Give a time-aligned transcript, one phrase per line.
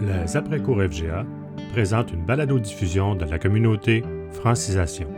[0.00, 1.26] Les après-cours FGA
[1.72, 5.08] présentent une balado-diffusion de la communauté Francisation.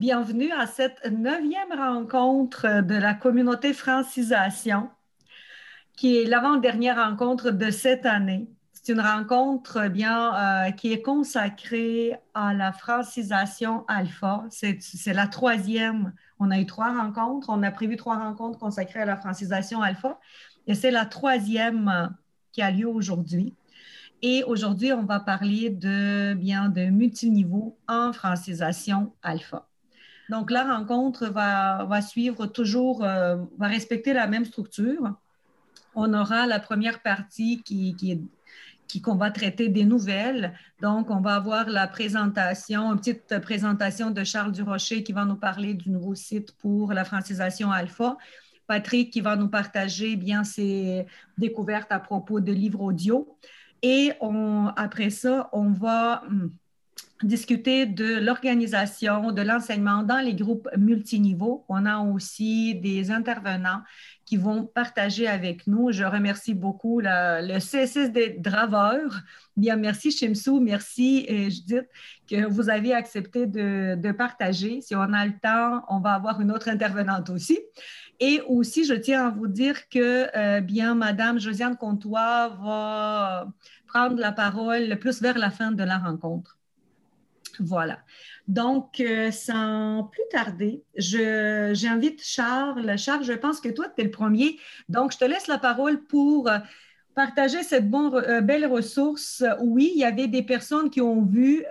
[0.00, 4.90] Bienvenue à cette neuvième rencontre de la communauté Francisation,
[5.96, 8.48] qui est l'avant-dernière rencontre de cette année.
[8.72, 14.44] C'est une rencontre eh bien euh, qui est consacrée à la francisation alpha.
[14.50, 16.12] C'est la troisième.
[16.40, 17.48] On a eu trois rencontres.
[17.50, 20.18] On a prévu trois rencontres consacrées à la francisation alpha.
[20.66, 22.10] Et c'est la troisième
[22.50, 23.54] qui a lieu aujourd'hui.
[24.22, 29.68] Et aujourd'hui, on va parler de bien de multiniveau en francisation alpha.
[30.28, 35.14] Donc, la rencontre va, suivre toujours, euh, va respecter la même structure.
[35.94, 40.54] On aura la première partie qui, qui qu'on va traiter des nouvelles.
[40.82, 45.36] Donc, on va avoir la présentation, une petite présentation de Charles Durocher qui va nous
[45.36, 48.16] parler du nouveau site pour la francisation alpha.
[48.66, 51.06] Patrick qui va nous partager bien ses
[51.38, 53.38] découvertes à propos de livres audio.
[53.82, 54.12] Et
[54.76, 56.52] après ça, on va hum,
[57.22, 61.64] discuter de l'organisation de l'enseignement dans les groupes multiniveaux.
[61.68, 63.82] On a aussi des intervenants
[64.24, 65.90] qui vont partager avec nous.
[65.90, 69.20] Je remercie beaucoup le CSS des draveurs.
[69.56, 71.88] Bien, merci Shimsou, merci euh, Judith,
[72.28, 74.80] que vous avez accepté de, partager.
[74.80, 77.58] Si on a le temps, on va avoir une autre intervenante aussi.
[78.20, 83.48] Et aussi, je tiens à vous dire que, euh, bien, Madame Josiane Comtois va
[83.86, 86.58] prendre la parole plus vers la fin de la rencontre.
[87.60, 88.00] Voilà.
[88.48, 92.98] Donc, euh, sans plus tarder, j'invite Charles.
[92.98, 94.58] Charles, je pense que toi, tu es le premier.
[94.88, 96.58] Donc, je te laisse la parole pour euh,
[97.14, 99.44] partager cette belle ressource.
[99.60, 101.64] Oui, il y avait des personnes qui ont vu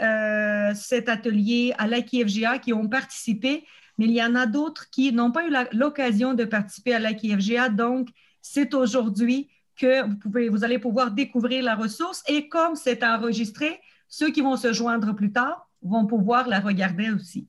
[0.75, 3.65] cet atelier à l'IKFGA, qui ont participé,
[3.97, 7.69] mais il y en a d'autres qui n'ont pas eu l'occasion de participer à l'IKFGA.
[7.69, 8.09] Donc,
[8.41, 12.23] c'est aujourd'hui que vous, pouvez, vous allez pouvoir découvrir la ressource.
[12.27, 17.11] Et comme c'est enregistré, ceux qui vont se joindre plus tard vont pouvoir la regarder
[17.11, 17.47] aussi.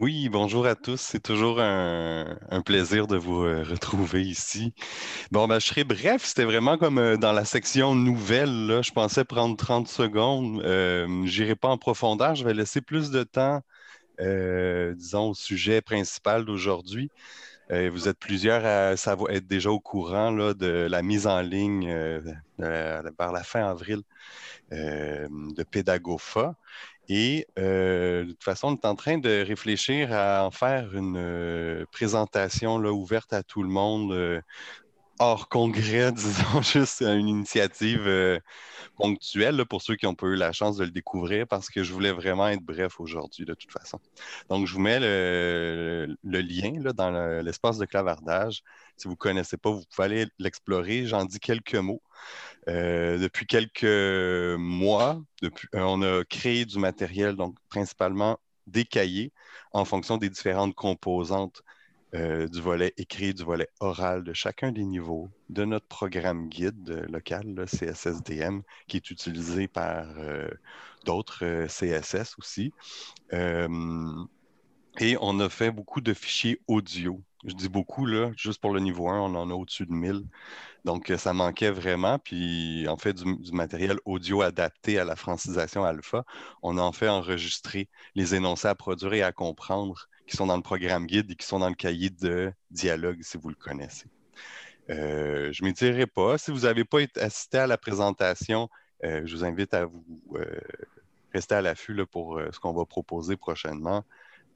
[0.00, 1.00] Oui, bonjour à tous.
[1.00, 4.72] C'est toujours un, plaisir de vous euh, retrouver ici.
[5.32, 6.24] Bon, ben, je serai bref.
[6.24, 8.68] C'était vraiment comme euh, dans la section nouvelles.
[8.68, 8.82] Là.
[8.82, 10.62] Je pensais prendre 30 secondes.
[10.62, 12.36] Euh, je n'irai pas en profondeur.
[12.36, 13.60] Je vais laisser plus de temps
[14.20, 17.10] euh, disons, au sujet principal d'aujourd'hui.
[17.70, 22.20] Euh, vous êtes plusieurs à être déjà au courant de la mise en ligne euh,
[22.58, 24.02] vers la fin avril
[24.70, 26.54] de Pédagofa.
[27.10, 32.76] Et de toute façon, on est en train de réfléchir à en faire une présentation
[32.76, 34.42] ouverte à tout le monde
[35.18, 38.38] hors congrès, disons, juste une initiative euh,
[38.96, 41.92] ponctuelle pour ceux qui n'ont pas eu la chance de le découvrir parce que je
[41.92, 44.00] voulais vraiment être bref aujourd'hui de toute façon.
[44.48, 48.62] Donc, je vous mets le, lien dans l'espace de clavardage.
[48.96, 51.06] Si vous ne connaissez pas, vous pouvez aller l'explorer.
[51.06, 52.02] J'en dis quelques mots.
[52.68, 59.32] Euh, depuis quelques mois, euh, on a créé du matériel, donc principalement des cahiers
[59.72, 61.62] en fonction des différentes composantes
[62.14, 67.06] euh, du volet écrit, du volet oral de chacun des niveaux de notre programme guide
[67.10, 70.48] local, le CSSDM, qui est utilisé par euh,
[71.04, 72.72] d'autres euh, CSS aussi.
[75.00, 77.20] et on a fait beaucoup de fichiers audio.
[77.44, 80.24] Je dis beaucoup, là, juste pour le niveau 1, on en a au-dessus de 1000.
[80.84, 82.18] Donc, ça manquait vraiment.
[82.18, 86.24] Puis, en fait, du, du, matériel audio adapté à la francisation alpha,
[86.62, 90.62] on en fait enregistré les énoncés à produire et à comprendre qui sont dans le
[90.62, 94.06] programme guide et qui sont dans le cahier de dialogue, si vous le connaissez.
[94.90, 96.38] Euh, je ne m'étirerai pas.
[96.38, 98.68] Si vous n'avez pas assisté à la présentation,
[99.04, 100.60] euh, je vous invite à vous euh,
[101.32, 104.04] rester à l'affût pour ce qu'on va proposer prochainement,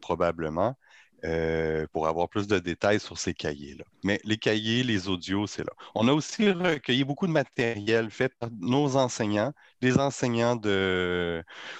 [0.00, 0.77] probablement.
[1.25, 3.84] Euh, pour avoir plus de détails sur ces cahiers-là.
[4.03, 5.72] Mais les cahiers, les audios, c'est là.
[5.94, 10.56] On a aussi recueilli beaucoup de matériel fait par nos enseignants, des enseignants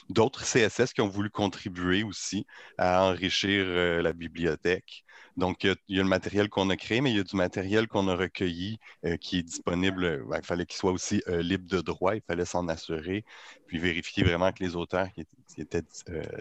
[0.09, 2.47] d'autres CSS qui ont voulu contribuer aussi
[2.79, 5.05] à enrichir euh, la bibliothèque.
[5.37, 7.89] Donc, il y, a, le matériel qu'on a créé, mais il y a du matériel
[7.89, 10.25] qu'on a recueilli euh, qui est disponible.
[10.35, 13.25] Il fallait qu'il soit aussi libre de droit, il fallait s'en assurer,
[13.67, 15.09] puis vérifier vraiment que les auteurs
[15.57, 15.85] étaient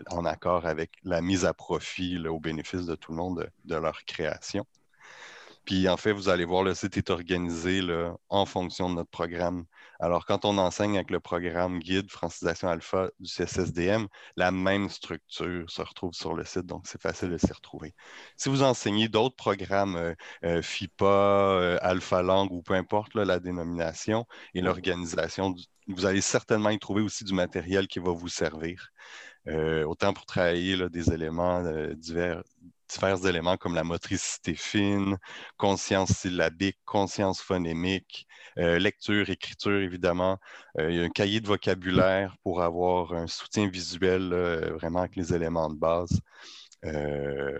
[0.09, 4.03] en accord avec la mise à profit au bénéfice de tout le monde de, leur
[4.05, 4.65] création.
[5.65, 7.81] Puis en fait, vous allez voir, le site est organisé
[8.29, 9.65] en fonction de notre programme.
[10.01, 15.69] Alors, quand on enseigne avec le programme guide francisation alpha du CSSDM, la même structure
[15.69, 17.93] se retrouve sur le site, donc c'est facile de s'y retrouver.
[18.35, 23.39] Si vous enseignez d'autres programmes, euh, euh, FIPA, euh, Alpha Langue ou peu importe la
[23.39, 24.25] dénomination
[24.55, 25.53] et l'organisation,
[25.87, 28.89] vous allez certainement y trouver aussi du matériel qui va vous servir.
[29.85, 31.63] autant pour travailler des éléments
[31.95, 32.43] divers,
[32.93, 35.17] divers éléments comme la motricité fine,
[35.57, 38.27] conscience syllabique, conscience phonémique,
[38.57, 40.37] euh, lecture, écriture, évidemment.
[40.77, 44.33] il y a un cahier de vocabulaire pour avoir un soutien visuel
[44.73, 46.19] vraiment avec les éléments de base.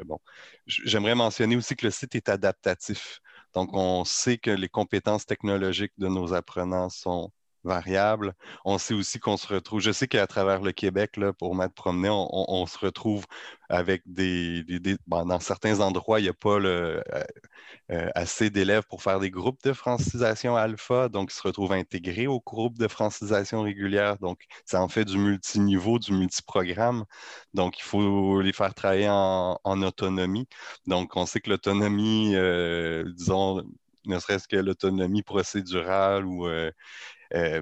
[0.06, 0.20] bon,
[0.68, 3.22] j'aimerais mentionner aussi que le site est adaptatif.
[3.54, 7.32] Donc, on sait que les compétences technologiques de nos apprenants sont
[8.66, 12.10] On sait aussi qu'on se retrouve, je sais qu'à travers le Québec, pour m'être promené,
[12.12, 13.26] on, se retrouve
[13.70, 14.64] avec des,
[15.08, 17.02] dans certains endroits, il n'y a pas euh,
[17.92, 22.28] euh, assez d'élèves pour faire des groupes de francisation alpha, donc ils se retrouvent intégrés
[22.28, 24.18] au groupe de francisation régulière.
[24.20, 27.06] Donc, ça en fait du multiniveau, du multiprogramme.
[27.54, 30.48] Donc, il faut les faire travailler en, autonomie.
[30.88, 33.64] Donc, on sait que l'autonomie, euh, disons,
[34.06, 36.48] ne serait-ce que l'autonomie procédurale ou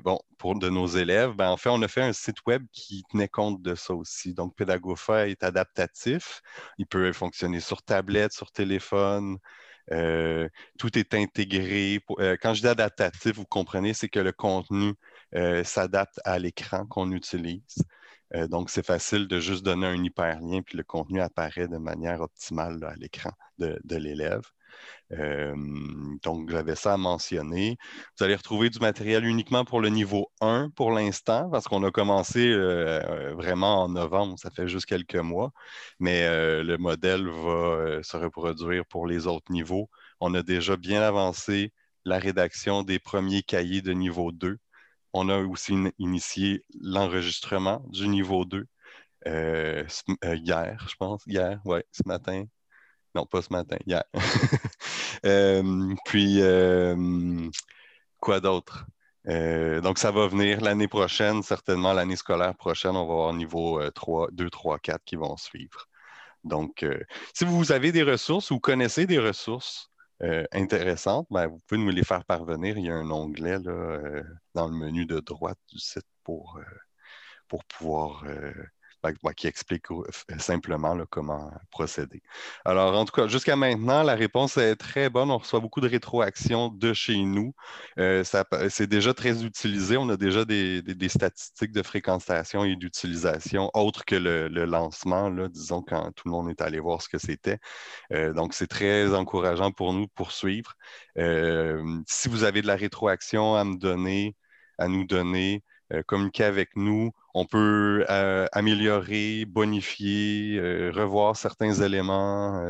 [0.03, 3.03] bon, pour de nos élèves, ben, en fait, on a fait un site web qui
[3.11, 4.33] tenait compte de ça aussi.
[4.33, 6.41] Donc, Pédagofa est adaptatif.
[6.77, 9.37] Il peut fonctionner sur tablette, sur téléphone.
[9.91, 11.99] Euh, tout est intégré.
[12.19, 14.93] Euh, quand je dis adaptatif, vous comprenez, c'est que le contenu
[15.63, 17.83] s'adapte à l'écran qu'on utilise.
[18.49, 22.83] donc, c'est facile de juste donner un hyperlien, puis le contenu apparaît de manière optimale
[22.83, 24.41] à l'écran de l'élève.
[25.11, 25.55] Euh,
[26.23, 27.77] donc, j'avais ça à mentionner.
[28.17, 31.91] Vous allez retrouver du matériel uniquement pour le niveau 1 pour l'instant, parce qu'on a
[31.91, 35.51] commencé euh, vraiment en novembre, ça fait juste quelques mois,
[35.99, 39.89] mais euh, le modèle va se reproduire pour les autres niveaux.
[40.19, 41.73] On a déjà bien avancé
[42.05, 44.57] la rédaction des premiers cahiers de niveau 2.
[45.13, 48.65] On a aussi initié l'enregistrement du niveau 2
[49.25, 52.45] hier, je pense, hier, oui, ce matin.
[53.15, 54.03] Non, pas ce matin, hier.
[55.25, 56.95] Euh, puis, euh,
[58.21, 58.85] quoi d'autre?
[59.27, 63.81] Euh, donc, ça va venir l'année prochaine, certainement l'année scolaire prochaine, on va avoir niveau
[63.91, 65.87] 3, 2, 3, 4 qui vont suivre.
[66.45, 66.85] Donc,
[67.33, 69.89] si vous avez des ressources ou connaissez des ressources
[70.53, 72.77] intéressantes, ben, vous pouvez nous les faire parvenir.
[72.77, 76.61] Il y a un onglet dans le menu de droite du site pour
[77.67, 78.23] pouvoir
[79.35, 80.03] qui explique euh,
[80.37, 82.21] simplement comment procéder.
[82.65, 85.31] Alors, en tout cas, jusqu'à maintenant, la réponse est très bonne.
[85.31, 87.53] On reçoit beaucoup de rétroactions de chez nous.
[87.99, 88.23] Euh,
[88.69, 89.97] c'est déjà très utilisé.
[89.97, 96.11] On a déjà des, statistiques de fréquentation et d'utilisation autres que le, lancement, disons, quand
[96.13, 97.59] tout le monde est allé voir ce que c'était.
[98.13, 100.73] Euh, donc, c'est très encourageant pour nous de poursuivre.
[102.07, 104.35] si vous avez de la rétroaction à me donner,
[104.77, 105.68] à nous donner, euh,
[106.05, 107.11] communiquer avec nous.
[107.33, 112.61] On peut euh, améliorer, bonifier, euh, revoir certains éléments.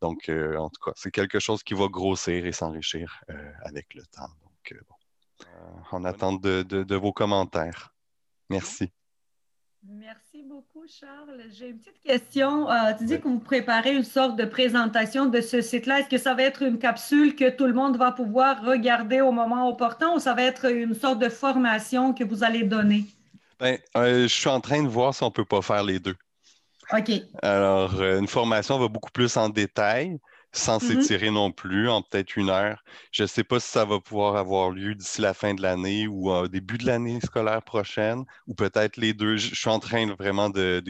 [0.00, 3.22] donc, en tout cas, c'est quelque chose qui va grossir et s'enrichir
[3.64, 4.28] avec le temps.
[4.42, 5.46] Donc, bon,
[5.90, 7.94] en attente de vos commentaires.
[8.48, 8.92] Merci.
[9.88, 11.40] Merci beaucoup, Charles.
[11.52, 12.70] J'ai une petite question.
[12.70, 16.00] Euh, tu dis que vous préparez une sorte de présentation de ce site-là.
[16.00, 19.32] Est-ce que ça va être une capsule que tout le monde va pouvoir regarder au
[19.32, 23.06] moment opportun ou ça va être une sorte de formation que vous allez donner?
[23.58, 25.98] Bien, euh, je suis en train de voir si on ne peut pas faire les
[25.98, 26.16] deux.
[26.92, 27.10] OK.
[27.42, 30.18] Alors, euh, une formation va beaucoup plus en détail
[30.52, 31.02] sans mm-hmm.
[31.02, 32.82] s'étirer non plus, en peut-être une heure.
[33.12, 36.06] Je ne sais pas si ça va pouvoir avoir lieu d'ici la fin de l'année
[36.06, 39.36] ou au début de l'année scolaire prochaine, ou peut-être les deux.
[39.36, 40.82] Je, suis en train vraiment de,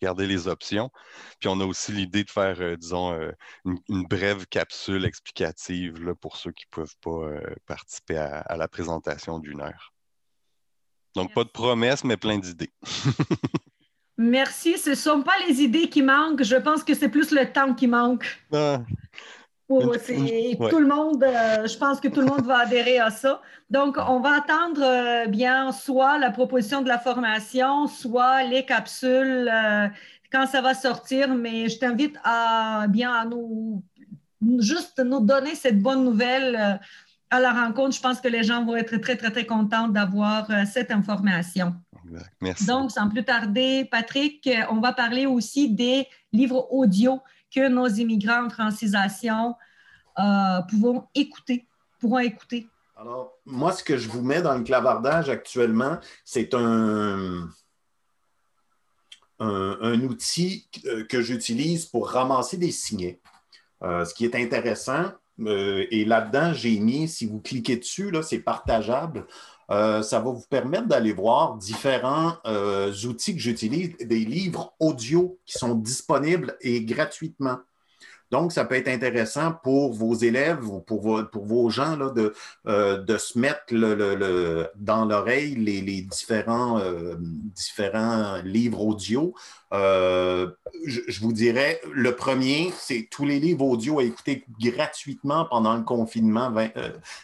[0.00, 0.90] regarder les options.
[1.38, 3.32] Puis on a aussi l'idée de faire, euh, disons, euh,
[3.64, 8.68] une, brève capsule explicative là, pour ceux qui ne peuvent pas euh, participer à, la
[8.68, 9.92] présentation d'une heure.
[11.14, 12.72] Donc, pas de promesses, mais plein d'idées.
[14.18, 14.78] Merci.
[14.78, 16.42] Ce ne sont pas les idées qui manquent.
[16.42, 18.26] Je pense que c'est plus le temps qui manque.
[18.52, 18.80] Ah.
[19.68, 23.40] tout le monde, euh, je pense que tout le monde va adhérer à ça.
[23.70, 29.50] Donc, on va attendre euh, bien soit la proposition de la formation, soit les capsules
[29.50, 29.88] euh,
[30.30, 31.34] quand ça va sortir.
[31.34, 33.82] Mais je t'invite à bien à nous
[34.58, 36.80] juste nous donner cette bonne nouvelle
[37.30, 37.96] à la rencontre.
[37.96, 41.76] Je pense que les gens vont être très, très, très contents d'avoir cette information.
[42.40, 42.66] Merci.
[42.66, 47.20] Donc, sans plus tarder, Patrick, on va parler aussi des livres audio
[47.54, 49.54] que nos immigrants en francisation
[50.18, 51.66] euh, pourront écouter,
[51.98, 52.68] pourront écouter.
[52.96, 57.48] Alors, moi, ce que je vous mets dans le clavardage actuellement, c'est un,
[59.38, 60.68] un, outil
[61.08, 63.20] que j'utilise pour ramasser des signets.
[63.82, 68.40] Euh, ce qui est intéressant, euh, et là-dedans, j'ai mis, si vous cliquez dessus, c'est
[68.40, 69.26] partageable.
[69.70, 75.38] Euh, ça va vous permettre d'aller voir différents euh, outils que j'utilise, des livres audio
[75.46, 77.58] qui sont disponibles et gratuitement.
[78.32, 82.10] Donc, ça peut être intéressant pour vos élèves ou pour vos, pour vos gens là,
[82.10, 82.34] de,
[82.64, 86.80] de se mettre le, dans l'oreille les, différents,
[87.54, 89.34] différents livres audio.
[89.70, 95.82] Je, vous dirais, le premier, c'est tous les livres audio à écouter gratuitement pendant le
[95.82, 96.52] confinement.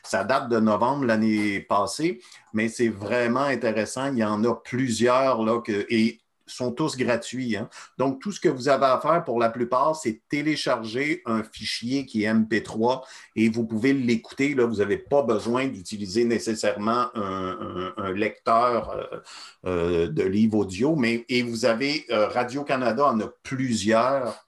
[0.02, 2.20] ça date de novembre l'année passée,
[2.52, 4.12] mais c'est vraiment intéressant.
[4.12, 7.56] Il y en a plusieurs là, que, et sont tous gratuits.
[7.56, 7.68] Hein.
[7.98, 12.06] Donc, tout ce que vous avez à faire pour la plupart, c'est télécharger un fichier
[12.06, 13.02] qui est MP3
[13.36, 14.54] et vous pouvez l'écouter.
[14.54, 19.20] Vous n'avez pas besoin d'utiliser nécessairement un, lecteur euh,
[19.66, 24.44] euh, de livres audio, mais et vous avez euh, Radio-Canada en a plusieurs.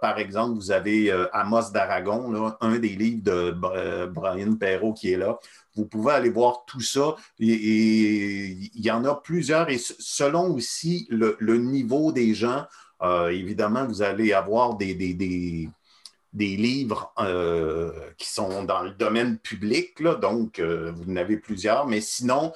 [0.00, 5.38] par exemple, vous avez Amos d'Aragon, un des livres de Brian Perrault qui est là.
[5.76, 7.16] Vous pouvez aller voir tout ça.
[7.38, 7.46] Et,
[8.74, 9.68] il y en a plusieurs.
[9.70, 12.64] Et selon aussi le, niveau des gens,
[13.02, 15.70] euh, évidemment, vous allez avoir des, des,
[16.34, 20.02] livres euh, qui sont dans le domaine public.
[20.02, 21.86] donc, euh, vous en avez plusieurs.
[21.86, 22.52] Mais sinon,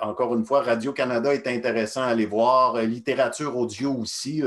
[0.00, 2.80] encore une fois, Radio-Canada est intéressant à aller voir.
[2.80, 4.42] Littérature audio aussi.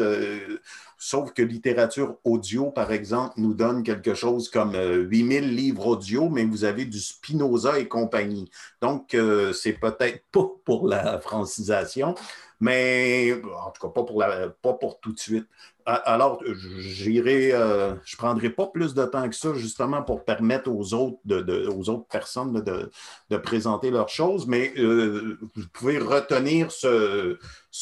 [1.01, 6.29] Sauf que littérature audio, par exemple, nous donne quelque chose comme 8000 euh, livres audio,
[6.29, 8.51] mais vous avez du Spinoza et compagnie.
[8.81, 12.15] Donc, euh, c'est peut-être pas pour la francisation,
[12.59, 13.33] mais
[13.65, 14.21] en tout cas, pas pour,
[14.61, 15.47] pas pour tout de suite.
[15.91, 16.43] Alors,
[16.77, 20.93] j'irai, euh, je ne prendrai pas plus de temps que ça, justement, pour permettre aux
[20.93, 27.37] autres, de, aux autres personnes de, présenter leurs choses, mais euh, vous pouvez retenir ce,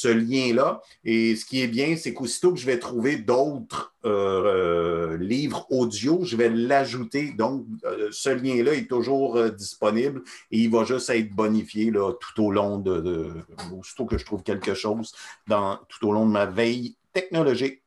[0.05, 0.81] lien-là.
[1.03, 6.23] Et ce qui est bien, c'est qu'aussitôt que je vais trouver d'autres euh, livres audio,
[6.23, 7.33] je vais l'ajouter.
[7.33, 7.65] Donc,
[8.11, 10.21] ce lien-là est toujours disponible
[10.51, 13.33] et il va juste être bonifié là, tout au long de,
[13.77, 15.13] aussitôt que je trouve quelque chose
[15.47, 17.81] dans, tout au long de ma veille technologique.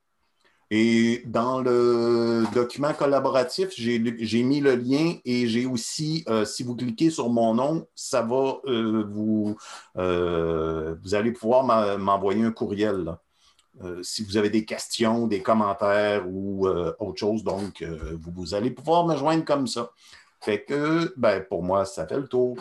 [0.73, 3.99] Et dans le document collaboratif, j'ai
[4.43, 8.55] mis le lien et j'ai aussi, euh, si vous cliquez sur mon nom, ça va
[8.67, 9.57] euh, vous,
[9.97, 11.65] euh, vous allez pouvoir
[11.99, 13.17] m'envoyer un courriel.
[14.01, 19.05] si vous avez des questions, des commentaires ou autre chose, donc vous, vous, allez pouvoir
[19.05, 19.91] me joindre comme ça.
[20.39, 22.55] Fait que, ben, pour moi, ça fait le tour.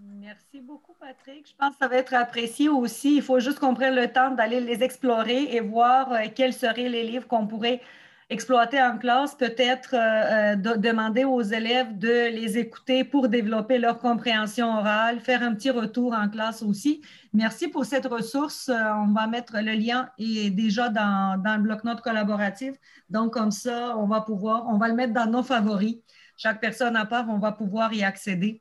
[0.00, 1.48] Merci beaucoup, Patrick.
[1.48, 3.16] Je pense que ça va être apprécié aussi.
[3.16, 6.88] Il faut juste qu'on prenne le temps d'aller les explorer et voir euh, quels seraient
[6.88, 7.80] les livres qu'on pourrait
[8.28, 14.00] exploiter en classe, peut-être euh, euh, demander aux élèves de les écouter pour développer leur
[14.00, 17.02] compréhension orale, faire un petit retour en classe aussi.
[17.32, 18.68] Merci pour cette ressource.
[18.68, 22.74] on va mettre le lien et déjà dans, dans le bloc-notes collaboratif.
[23.10, 25.98] Donc, comme ça, on va pouvoir, on va le mettre dans nos favoris.
[26.36, 28.60] Chaque personne à part, on va pouvoir y accéder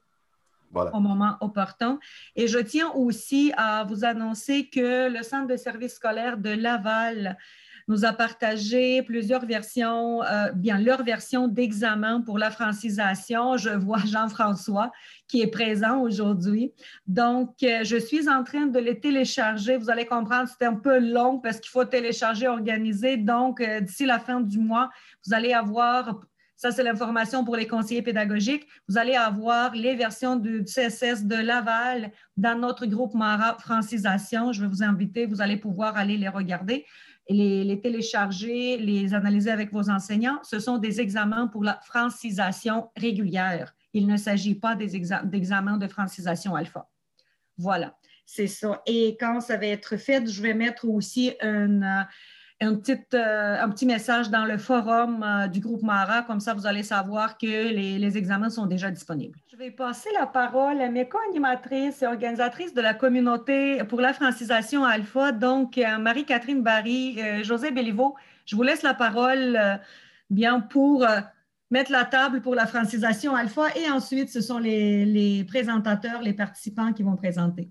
[0.94, 2.00] au moment opportun.
[2.36, 7.38] Et je tiens aussi à vous annoncer que le Centre de services scolaires de Laval
[7.88, 13.58] nous a partagé plusieurs versions, euh, bien leur version d'examen pour la francisation.
[13.58, 14.91] Je vois Jean-François
[15.27, 16.74] qui est présent aujourd'hui.
[17.08, 19.77] Donc, euh, je suis en train de les télécharger.
[19.77, 23.17] Vous allez comprendre, c'était un peu long parce qu'il faut télécharger, organiser.
[23.17, 24.89] Donc, euh, d'ici la fin du mois,
[25.25, 26.22] vous allez avoir
[26.56, 28.66] ça, c'est l'information pour les conseillers pédagogiques.
[28.88, 34.54] Vous allez avoir les versions du CSS de Laval dans notre groupe Mara Francisation.
[34.54, 36.86] Je vais vous inviter, vous allez pouvoir aller les regarder,
[37.30, 40.40] les, les télécharger, les analyser avec vos enseignants.
[40.44, 43.76] Ce sont des examens pour la francisation régulière.
[43.94, 46.90] Il ne s'agit pas d'examens de francisation alpha.
[47.58, 48.82] Voilà, c'est ça.
[48.86, 52.06] Et quand ça va être fait, je vais mettre aussi une
[52.62, 56.54] un petit, euh, un petit message dans le forum euh, du groupe Mara, comme ça
[56.54, 59.38] vous allez savoir que les, examens sont déjà disponibles.
[59.52, 64.14] Je vais passer la parole à mes co-animatrices et organisatrices de la communauté pour la
[64.14, 68.16] francisation Alpha, donc euh, Marie-Catherine Barry, José Béliveau.
[68.46, 69.60] Je vous laisse la parole
[70.30, 71.06] bien pour
[71.72, 76.94] mettre la table pour la francisation Alpha et ensuite ce sont les présentateurs, les participants
[76.94, 77.70] qui vont présenter.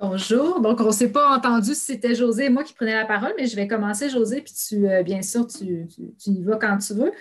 [0.00, 0.60] Bonjour.
[0.60, 3.34] Donc, on ne s'est pas entendu si c'était José et moi qui prenais la parole,
[3.36, 5.86] mais je vais commencer, José, puis tu, euh, bien sûr, tu,
[6.26, 7.12] y vas quand tu veux.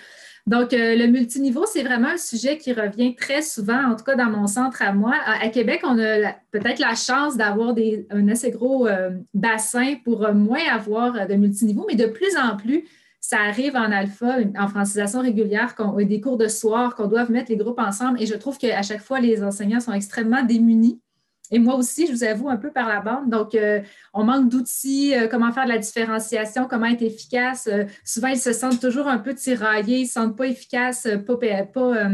[0.48, 4.16] Donc, euh, le multiniveau, c'est vraiment un sujet qui revient très souvent, en tout cas
[4.16, 5.14] dans mon centre à moi.
[5.26, 7.76] À, Québec, on a peut-être la chance d'avoir
[8.12, 12.86] un assez gros euh, bassin pour moins avoir de multiniveau, mais de plus en plus,
[13.20, 17.52] ça arrive en alpha, en francisation régulière, qu'on, des cours de soir, qu'on doit mettre
[17.52, 18.22] les groupes ensemble.
[18.22, 21.02] Et je trouve qu'à chaque fois, les enseignants sont extrêmement démunis
[21.52, 23.30] et moi aussi, je vous avoue, un peu par la bande.
[23.30, 23.82] Donc, euh,
[24.14, 27.68] on manque d'outils, euh, comment faire de la différenciation, comment être efficace.
[27.68, 31.08] Euh, souvent, ils se sentent toujours un peu tiraillés, ils ne se sentent pas efficaces,
[31.26, 32.10] pas, pas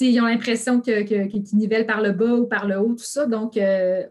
[0.00, 3.26] ils ont l'impression qu'ils que, nivellent par le bas ou par le haut, tout ça.
[3.26, 3.58] Donc,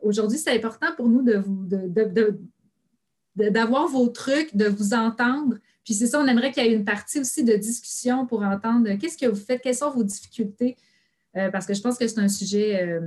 [0.03, 2.39] aujourd'hui, c'est important pour nous de
[3.35, 5.55] d'avoir vos trucs, de vous entendre,
[5.85, 8.89] Puis c'est ça, on aimerait qu'il y ait une partie aussi de discussion pour entendre
[8.95, 10.75] qu'est-ce que vous faites, quelles sont vos difficultés,
[11.33, 12.99] parce que je pense que c'est un sujet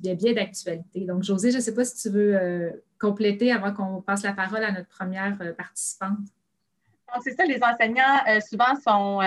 [0.00, 1.00] bien, bien d'actualité.
[1.00, 4.64] Donc, José, je ne sais pas si tu veux compléter avant qu'on passe la parole
[4.64, 6.18] à notre première participante.
[7.22, 9.20] c'est ça, les enseignants souvent sont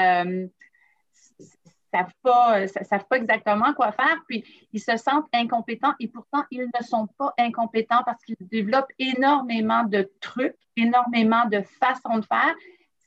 [1.93, 6.43] savent pas, euh, savent pas exactement quoi faire, puis ils se sentent incompétents et pourtant
[6.51, 12.25] ils ne sont pas incompétents parce qu'ils développent énormément de trucs, énormément de façons de
[12.25, 12.55] faire.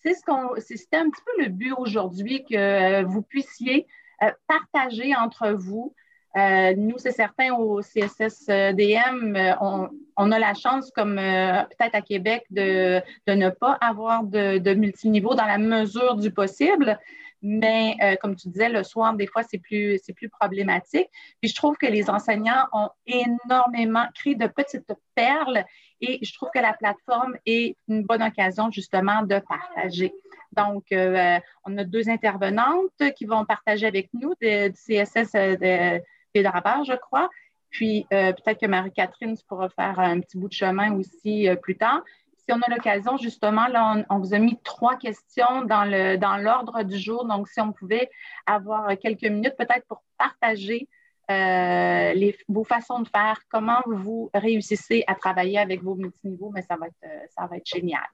[0.02, 3.86] C'est ce c'était un petit peu le but aujourd'hui que euh, vous puissiez
[4.22, 5.94] euh, partager entre vous.
[6.36, 13.00] Nous, c'est certain, au CSSDM, on, on, a la chance, comme peut-être à Québec, de,
[13.26, 16.98] ne pas avoir de, de multiniveau dans la mesure du possible.
[17.42, 21.08] Mais euh, comme tu disais, le soir, des fois, c'est plus, plus problématique.
[21.40, 25.64] Puis je trouve que les enseignants ont énormément créé de petites perles
[26.00, 30.12] et je trouve que la plateforme est une bonne occasion justement de partager.
[30.52, 36.02] Donc, euh, on a deux intervenantes qui vont partager avec nous du CSS de,
[36.42, 37.28] je crois.
[37.70, 42.02] Puis euh, peut-être que Marie-Catherine pourra faire un petit bout de chemin aussi plus tard
[42.48, 45.84] si on a l'occasion, justement, là, on, vous a mis trois questions dans,
[46.40, 47.24] l'ordre du jour.
[47.24, 48.08] Donc, si on pouvait
[48.46, 50.88] avoir quelques minutes peut-être pour partager
[51.28, 56.62] euh, les, vos façons de faire, comment vous réussissez à travailler avec vos multiniveaux, mais
[56.62, 58.06] ça va être, euh, ça va être génial.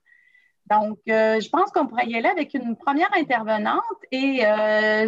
[0.70, 4.44] Donc, euh, je pense qu'on pourrait y aller avec une première intervenante et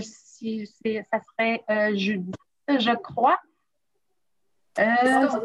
[0.00, 1.62] si ça serait
[1.96, 2.36] Judith,
[2.68, 3.38] je crois.
[4.78, 4.82] Euh,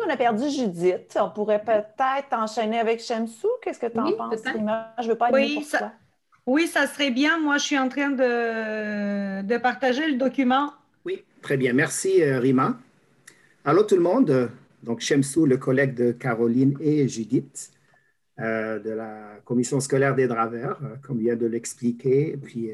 [0.05, 1.17] on a perdu Judith?
[1.21, 3.47] On pourrait peut-être enchaîner avec Shamsou.
[3.61, 4.93] Qu'est-ce que tu en penses, Rima?
[4.97, 5.93] Je ne veux pas oui, pour ça,
[6.47, 7.39] Oui, ça serait bien.
[7.39, 10.73] Moi, je suis en train de, de partager le document.
[11.05, 11.73] Oui, très bien.
[11.73, 12.79] Merci, euh, Rima.
[13.65, 14.49] Allô tout le monde.
[14.81, 17.71] Donc, Shamsou, le collègue de Caroline et Judith
[18.39, 22.35] euh, de la commission scolaire des Dravers, comme vient de l'expliquer.
[22.41, 22.71] Puis,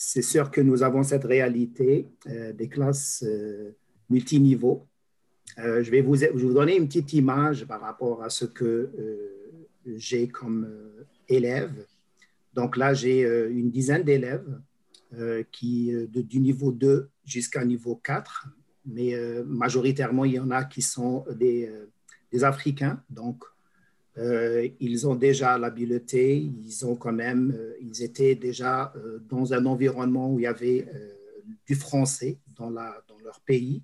[0.00, 2.06] c'est sûr que nous avons cette réalité
[2.54, 3.24] des classes
[4.08, 4.86] multiniveaux
[5.58, 6.16] euh, je vais vous,
[6.52, 11.72] donner une petite image par rapport à ce que euh, j'ai comme euh, élève.
[12.54, 14.60] Donc là, j'ai une dizaine d'élèves
[15.52, 18.48] qui, du niveau 2 jusqu'à niveau 4,
[18.84, 19.14] mais
[19.46, 21.70] majoritairement, il y en a qui sont des,
[22.32, 23.00] des Africains.
[23.10, 23.44] Donc,
[24.80, 28.92] ils ont déjà l'habileté, ils ont quand même, ils étaient déjà
[29.28, 30.86] dans un environnement où il y avait
[31.66, 33.82] du français dans, dans leur pays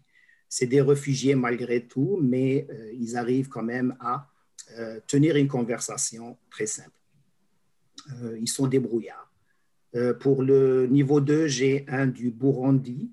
[0.54, 4.28] c'est des réfugiés malgré tout, mais euh, ils arrivent quand même à
[4.78, 6.96] euh, tenir une conversation très simple.
[8.22, 9.32] Euh, ils sont débrouillards.
[10.20, 13.10] pour le niveau 2, j'ai un du Burundi.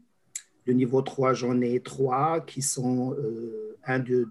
[0.66, 3.16] Le niveau 3, j'en ai trois qui sont
[3.84, 4.26] un de,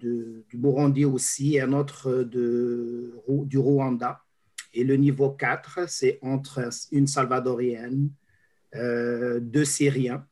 [0.49, 4.23] du Burundi aussi un autre du Rwanda.
[4.73, 8.11] Et le niveau 4, c'est entre une Salvadorienne,
[8.75, 10.25] deux Syriens.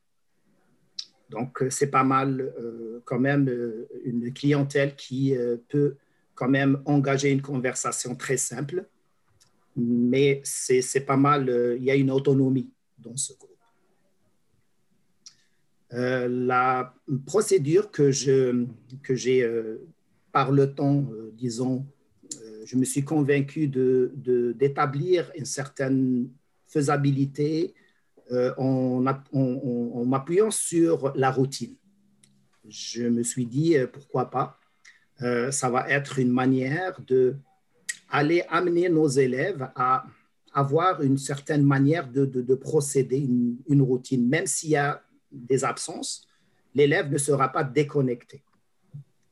[1.29, 5.35] Donc, euh, c'est pas mal euh, quand même euh, une clientèle qui
[5.69, 5.95] peut
[6.35, 8.85] quand même engager une conversation très simple,
[9.75, 13.33] mais c'est pas mal, il y a une autonomie dans ce
[15.91, 16.29] groupe.
[16.29, 16.93] la
[17.25, 18.51] procédure que j'ai
[19.03, 19.81] que
[20.31, 21.85] par le temps, disons,
[22.65, 26.29] je me suis convaincu d'établir une certaine
[26.67, 27.73] faisabilité
[28.31, 31.75] euh, en, m'appuyant sur la routine.
[32.67, 34.59] Je me suis dit, euh, pourquoi pas,
[35.23, 37.35] euh, ça va être une manière de
[38.11, 40.05] aller amener nos élèves à
[40.53, 44.27] avoir une certaine manière de, procéder, une, routine.
[44.27, 46.27] Même s'il y a des absences,
[46.73, 48.43] l'élève ne sera pas déconnecté.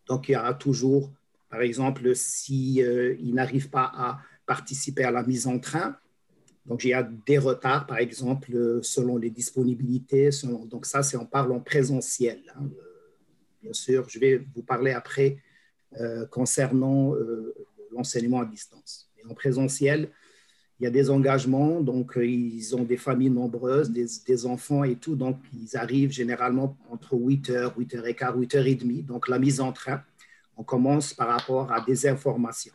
[0.08, 1.12] Donc, il y aura toujours,
[1.50, 2.78] par exemple, s'il
[3.20, 5.98] il n'arrive pas à participer à la mise en train,
[6.68, 10.30] donc, il y a des retards, par exemple, selon les disponibilités.
[10.66, 12.42] donc, ça, c'est on parle en présentiel.
[12.56, 12.66] Hein.
[12.66, 13.16] Euh,
[13.62, 15.38] bien sûr, je vais vous parler après
[16.00, 17.56] euh, concernant euh,
[17.92, 19.10] l'enseignement à distance.
[19.30, 20.10] en présentiel,
[20.80, 25.16] il y a des engagements, donc ils ont des familles nombreuses, des, enfants et tout,
[25.16, 29.06] donc ils arrivent généralement entre 8h, 8h15, 8h30.
[29.06, 30.04] Donc, la mise en train,
[30.56, 32.74] on commence par rapport à des informations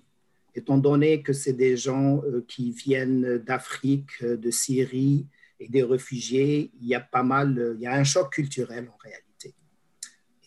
[0.55, 5.27] étant donné que c'est des gens euh, qui viennent d'Afrique, euh, de Syrie
[5.59, 8.89] et des réfugiés, il y a pas mal, euh, il y a un choc culturel
[8.93, 9.55] en réalité.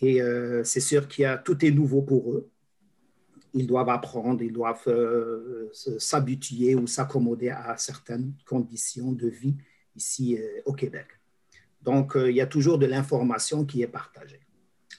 [0.01, 0.19] Et
[0.65, 2.51] c'est sûr qu'il y a tout est nouveau pour eux.
[3.55, 4.87] Ils doivent apprendre, ils doivent
[5.71, 9.55] s'habituer ou s'accommoder à certaines conditions de vie
[9.95, 11.07] ici au Québec.
[11.81, 14.45] Donc, il y a toujours de l'information qui est partagée.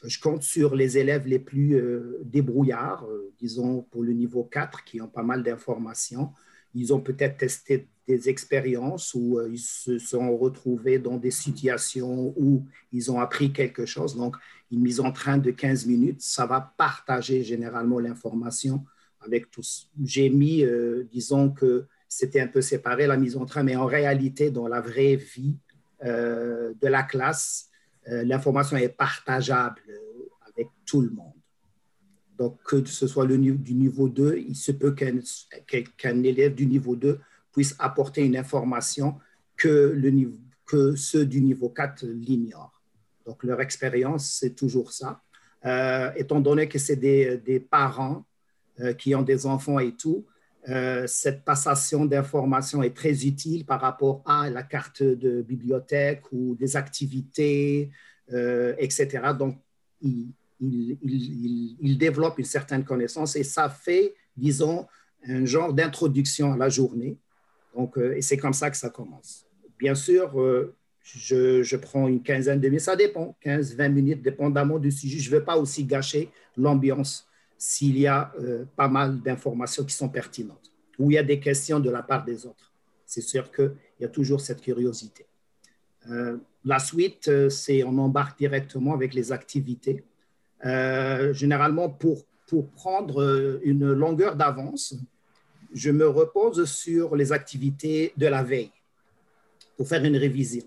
[0.05, 4.85] Je compte sur les élèves les plus euh, débrouillards, euh, disons pour le niveau 4,
[4.85, 6.33] qui ont pas mal d'informations.
[6.75, 12.65] ils ont peut-être testé des expériences où ils se sont retrouvés dans des situations où
[12.93, 14.15] ils ont appris quelque chose.
[14.15, 14.37] Donc,
[14.71, 18.85] une mise en train de 15 minutes, ça va partager généralement l'information
[19.21, 19.91] avec tous.
[20.05, 20.65] J'ai mis,
[21.11, 24.81] disons que c'était un peu séparé la mise en train, mais en réalité, dans la
[24.81, 25.57] vraie vie
[26.03, 27.71] de la classe,
[28.07, 29.83] l'information est partageable
[30.47, 31.33] avec tout le monde.
[32.39, 37.19] Donc, que ce soit du niveau 2, il se peut qu'un élève du niveau 2
[37.53, 39.19] puisse apporter une information
[39.57, 39.99] que,
[40.67, 42.76] que ceux du niveau 4 l'ignorent.
[43.27, 45.21] Donc, leur expérience, c'est toujours ça.
[45.65, 48.25] Euh, étant donné que c'est des, parents
[48.81, 50.25] euh, qui ont des enfants et tout,
[50.69, 56.55] euh, cette passation d'informations est très utile par rapport à la carte de bibliothèque ou
[56.57, 57.91] des activités,
[58.29, 59.21] etc.
[59.39, 59.59] Donc,
[60.01, 60.29] il,
[60.61, 64.87] il, développe une certaine connaissance et ça fait, disons,
[65.29, 67.17] un genre d'introduction à la journée.
[67.75, 69.47] Donc, et c'est comme ça que ça commence.
[69.79, 70.33] Bien sûr,
[71.33, 75.19] euh, je, prends une quinzaine de minutes, ça dépend, 15-20 minutes, dépendamment du sujet.
[75.19, 79.95] Je ne veux pas aussi gâcher l'ambiance s'il y a euh, pas mal d'informations qui
[79.95, 82.73] sont pertinentes ou il y a des questions de la part des autres.
[83.05, 85.27] C'est sûr qu'il y a toujours cette curiosité.
[86.65, 90.05] la suite, c'est on embarque directement avec les activités.
[90.65, 94.95] Euh, généralement, pour, pour prendre euh, une longueur d'avance,
[95.75, 98.73] je me repose sur les activités de la veille
[99.77, 100.65] pour faire une révision.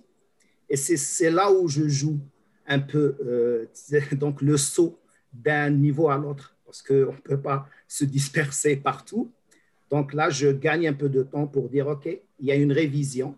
[0.69, 2.19] Et c'est là où je joue
[2.67, 3.65] un peu euh,
[4.13, 4.99] donc le saut
[5.33, 9.31] d'un niveau à l'autre parce qu'on ne peut pas se disperser partout.
[9.89, 12.71] Donc là, je gagne un peu de temps pour dire, OK, il y a une
[12.71, 13.35] révision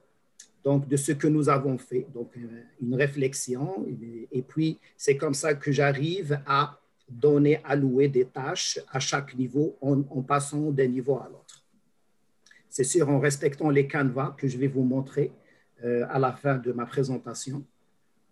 [0.63, 3.85] donc de ce que nous avons fait, donc euh, une réflexion.
[4.31, 9.77] Et, puis, c'est comme ça que j'arrive à donner, allouer des tâches à chaque niveau
[9.81, 11.63] en, passant d'un niveau à l'autre.
[12.69, 15.31] C'est sûr, en respectant les canevas que je vais vous montrer
[15.83, 17.63] à la fin de ma présentation.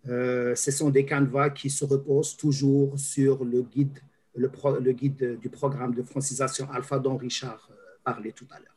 [0.08, 3.98] Euh, ce sont des canevas qui se reposent toujours sur le guide,
[4.34, 7.68] le, guide du programme de francisation alpha dont Richard
[8.02, 8.70] parlait tout à l'heure.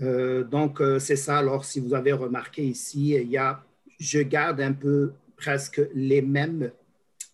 [0.00, 1.38] Euh, donc, euh, c'est ça.
[1.38, 3.62] Alors, si vous avez remarqué ici, il y a,
[3.98, 6.70] je garde un peu presque les mêmes,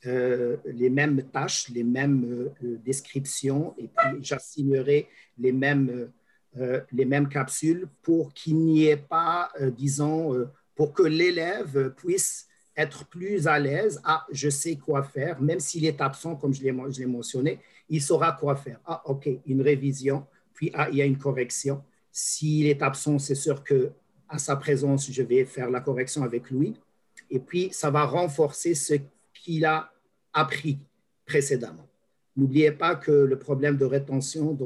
[0.07, 2.51] euh, les mêmes tâches, les mêmes
[2.85, 6.11] descriptions, et puis j'assignerai les mêmes,
[6.55, 13.47] les mêmes capsules pour qu'il n'y ait pas, disons, pour que l'élève puisse être plus
[13.47, 14.01] à l'aise.
[14.05, 18.33] Ah, je sais quoi faire, même s'il est absent, comme je l'ai mentionné, il saura
[18.33, 18.81] quoi faire.
[18.85, 21.83] Ah, OK, une révision, puis ah, il y a une correction
[22.21, 23.93] s'il est absent, c'est sûr que
[24.29, 26.75] à sa présence, je vais faire la correction avec lui.
[27.31, 28.95] Et puis, ça va renforcer ce
[29.33, 29.93] qu'il a
[30.33, 30.79] appris
[31.25, 31.87] précédemment.
[32.37, 34.59] N'oubliez pas que le problème de rétention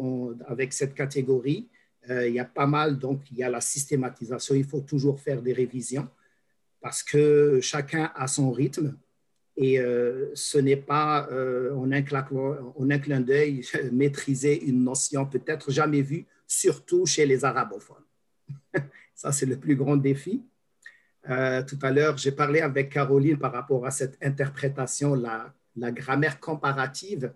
[0.46, 1.68] avec cette catégorie,
[2.10, 5.20] euh, il y a pas mal, donc il y a la systématisation, il faut toujours
[5.20, 6.08] faire des révisions
[6.80, 8.96] parce que chacun a son rythme
[9.56, 16.02] et euh, ce n'est pas euh, en, un clin d'œil maîtriser une notion peut-être jamais
[16.02, 18.04] vue surtout chez les arabophones.
[19.14, 20.42] Ça, c'est le plus grand défi.
[21.24, 25.54] Tout à l'heure, j'ai parlé avec Caroline par rapport à cette interprétation, la,
[25.92, 27.32] grammaire comparative,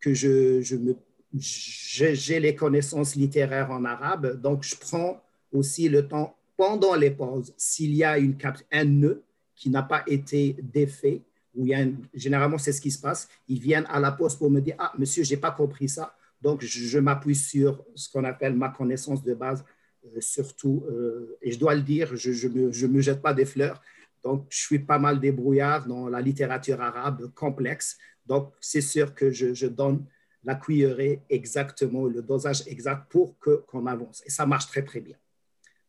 [0.00, 0.96] que je me,
[1.34, 7.54] j'ai les connaissances littéraires en arabe, donc je prends aussi le temps pendant les pauses,
[7.56, 8.36] s'il y a une,
[8.72, 9.22] un nœud
[9.54, 11.22] qui n'a pas été défait,
[11.54, 14.36] ou il y a généralement c'est ce qui se passe, ils viennent à la pause
[14.36, 18.24] pour me dire, ah monsieur, j'ai pas compris ça, donc, je, m'appuie sur ce qu'on
[18.24, 19.64] appelle ma connaissance de base,
[20.04, 23.80] euh, surtout, euh, et je dois le dire, je ne me, jette pas des fleurs.
[24.22, 27.98] Donc, je suis pas mal débrouillard dans la littérature arabe complexe.
[28.26, 30.04] Donc, c'est sûr que je, donne
[30.44, 34.22] la cuillerée exactement, le dosage exact pour qu'on avance.
[34.26, 35.16] Et ça marche très, très bien.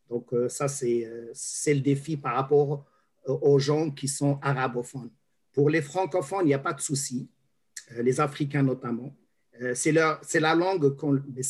[0.10, 1.06] Donc, euh, ça, c'est
[1.68, 2.86] le défi par rapport
[3.26, 5.12] aux gens qui sont arabophones.
[5.54, 7.30] Pour les francophones, il n'y a pas de souci,
[7.92, 9.14] les Africains notamment.
[9.62, 10.20] Euh, c'est la,
[10.56, 10.96] langue,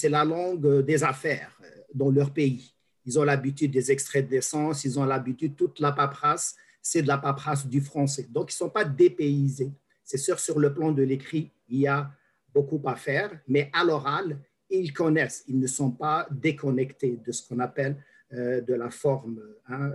[0.03, 2.73] la langue des affaires euh, dans leur pays.
[3.05, 7.17] Ils ont l'habitude des extraits d'essence, ils ont l'habitude, toute la paperasse, c'est de la
[7.17, 8.27] paperasse du français.
[8.29, 9.71] Donc, ils ne sont pas dépaysés.
[10.03, 12.11] C'est sûr, sur le plan de l'écrit, il y a
[12.53, 17.47] beaucoup à faire, mais à l'oral, ils connaissent, ils ne sont pas déconnectés de ce
[17.47, 17.95] qu'on appelle
[18.33, 19.91] euh, de, la forme, hein,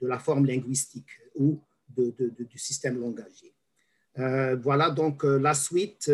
[0.00, 1.60] de la forme linguistique ou
[1.96, 3.54] du système langagier.
[4.16, 6.10] voilà donc la suite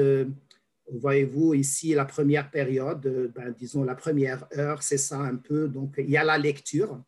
[0.93, 5.69] Voyez-vous ici la première période, euh, ben, disons la première heure, c'est ça un peu.
[5.69, 7.01] Donc, il y a la lecture.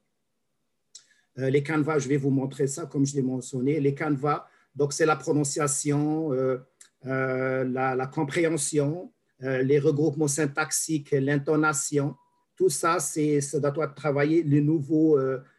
[1.38, 3.80] Euh, les canevas, je vais vous montrer ça comme je l'ai mentionné.
[3.80, 4.46] Les canevas,
[4.76, 6.30] donc c'est la prononciation,
[7.06, 12.14] euh, la, compréhension, les regroupements syntaxiques, l'intonation.
[12.56, 15.18] tout ça, c'est, ça doit travailler les nouveaux,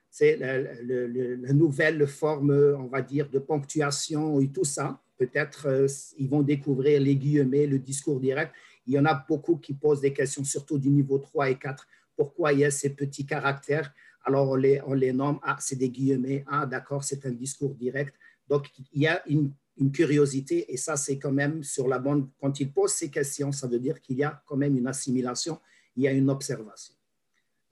[0.10, 5.01] c'est la, nouvelle forme, on va dire, de ponctuation et tout ça.
[5.17, 8.53] Peut-être ils vont découvrir les guillemets, le discours direct.
[8.86, 11.88] Il y en a beaucoup qui posent des questions, surtout du niveau 3 et 4.
[12.15, 13.93] Pourquoi il y a ces petits caractères?
[14.25, 17.75] Alors, on les, on les nomme, ah, c'est des guillemets, ah, d'accord, c'est un discours
[17.75, 18.15] direct.
[18.47, 19.51] Donc, il y a une,
[19.91, 22.29] curiosité et ça, c'est quand même sur la bande.
[22.39, 25.59] Quand ils posent ces questions, ça veut dire qu'il y a quand même une assimilation,
[25.95, 26.93] il y a une observation.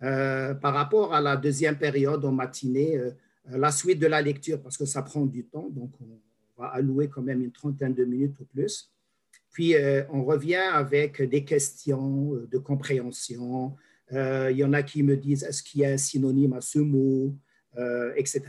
[0.03, 3.11] Euh, par rapport à la deuxième période en matinée, euh,
[3.45, 7.07] la suite de la lecture, parce que ça prend du temps, donc on va allouer
[7.07, 8.91] quand même une trentaine de minutes ou plus.
[9.51, 13.75] Puis, euh, on revient avec des questions de compréhension.
[14.11, 16.79] il y en a qui me disent, est-ce qu'il y a un synonyme à ce
[16.79, 17.35] mot,
[18.15, 18.41] etc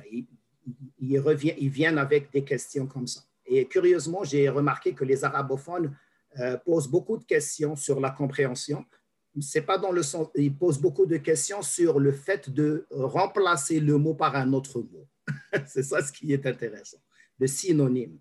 [0.99, 3.23] ils, revient, ils viennent avec des questions comme ça.
[3.47, 5.95] Et curieusement, j'ai remarqué que les arabophones
[6.39, 8.85] euh, posent beaucoup de questions sur la compréhension.
[9.41, 13.81] C'est pas dans le sens, ils posent beaucoup de questions sur le fait de remplacer
[13.81, 15.09] le mot par un autre mot.
[15.67, 16.99] C'est ça ce qui est intéressant,
[17.39, 18.19] le synonyme.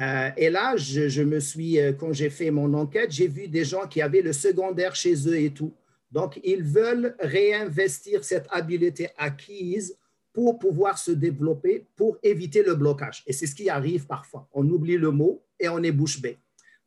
[0.00, 3.64] Euh, et là, je, me suis, euh, quand j'ai fait mon enquête, j'ai vu des
[3.64, 5.74] gens qui avaient le secondaire chez eux et tout.
[6.10, 9.96] Donc, ils veulent réinvestir cette habileté acquise
[10.32, 13.22] pour pouvoir se développer, pour éviter le blocage.
[13.26, 14.48] Et c'est ce qui arrive parfois.
[14.52, 16.38] On oublie le mot et on est bouche bée.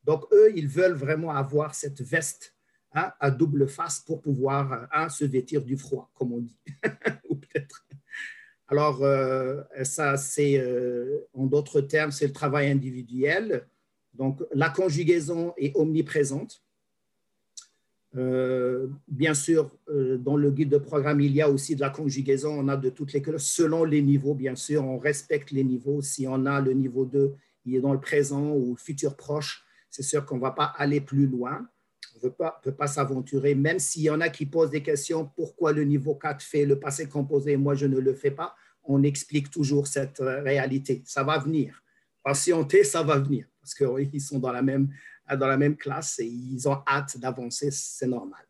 [0.04, 2.56] Donc, eux, ils veulent vraiment avoir cette veste
[2.94, 6.58] hein, à double face pour pouvoir hein, se vêtir du froid, comme on dit.
[8.68, 13.68] Alors, euh, ça, c'est, euh, en d'autres termes, c'est le travail individuel.
[14.14, 16.64] Donc, la conjugaison est omniprésente.
[18.16, 21.90] Euh, bien sûr, euh, dans le guide de programme, il y a aussi de la
[21.90, 22.58] conjugaison.
[22.58, 24.86] On a de toutes les couleurs, selon les niveaux, bien sûr.
[24.86, 26.02] On respecte les niveaux.
[26.02, 29.66] Si on a le niveau 2, il est dans le présent ou le futur proche,
[29.90, 31.68] c'est sûr qu'on ne va pas aller plus loin.
[32.22, 32.32] On ne
[32.64, 36.16] peut pas s'aventurer, même s'il y en a qui posent des questions, pourquoi le niveau
[36.16, 40.22] 4 fait le passé composé, moi je ne le fais pas, on explique toujours cette
[40.22, 41.04] euh, réalité.
[41.06, 41.84] Ça va venir.
[42.24, 44.90] Patienter, ça va venir, parce qu'ils sont dans la même
[45.34, 48.46] dans la même classe et ils ont hâte d'avancer, c'est normal.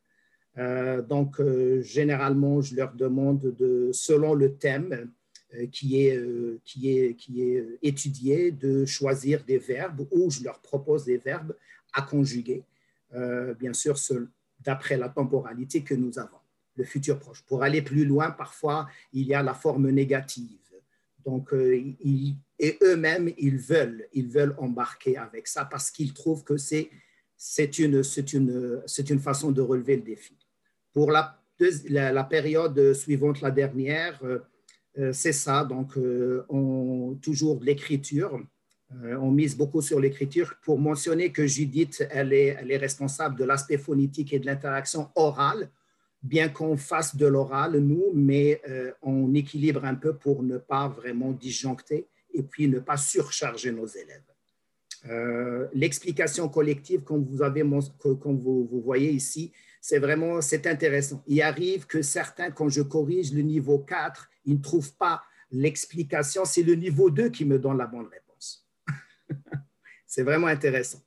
[0.57, 5.11] Euh, donc, euh, généralement, je leur demande, de, selon le thème
[5.53, 6.19] euh, qui, est,
[6.63, 11.55] qui, est, qui est étudié, de choisir des verbes ou je leur propose des verbes
[11.93, 12.63] à conjuguer,
[13.57, 13.95] bien sûr,
[14.59, 16.39] d'après la temporalité que nous avons,
[16.75, 17.41] le futur proche.
[17.43, 20.64] Pour aller plus loin, parfois, il y a la forme négative.
[21.25, 26.57] Donc, il, et eux-mêmes, ils veulent, ils veulent embarquer avec ça parce qu'ils trouvent que
[26.57, 26.89] c'est,
[27.79, 28.01] une,
[28.33, 30.38] une, une façon de relever le défi.
[30.93, 31.38] Pour la,
[31.89, 34.39] la, période suivante, la dernière, euh,
[34.97, 35.65] euh, c'est ça.
[35.65, 38.39] Donc, euh, on, toujours l'écriture.
[38.91, 43.43] on mise beaucoup sur l'écriture pour mentionner que Judith, elle est, elle est responsable de
[43.43, 45.69] l'aspect phonétique et de l'interaction orale,
[46.25, 48.61] bien qu'on fasse de l'oral, nous, mais
[49.01, 53.88] on équilibre un peu pour ne pas vraiment disjoncter et puis ne pas surcharger nos
[53.88, 54.23] élèves.
[55.07, 57.63] Euh, l'explication collective, comme vous, avez,
[58.01, 61.23] comme vous, vous voyez ici, c'est vraiment intéressant.
[61.27, 66.43] Il arrive que certains, quand je corrige le niveau 4, ils ne trouvent pas l'explication.
[66.45, 68.67] C'est le niveau 2 qui me donne la bonne réponse.
[70.07, 71.01] c'est vraiment intéressant.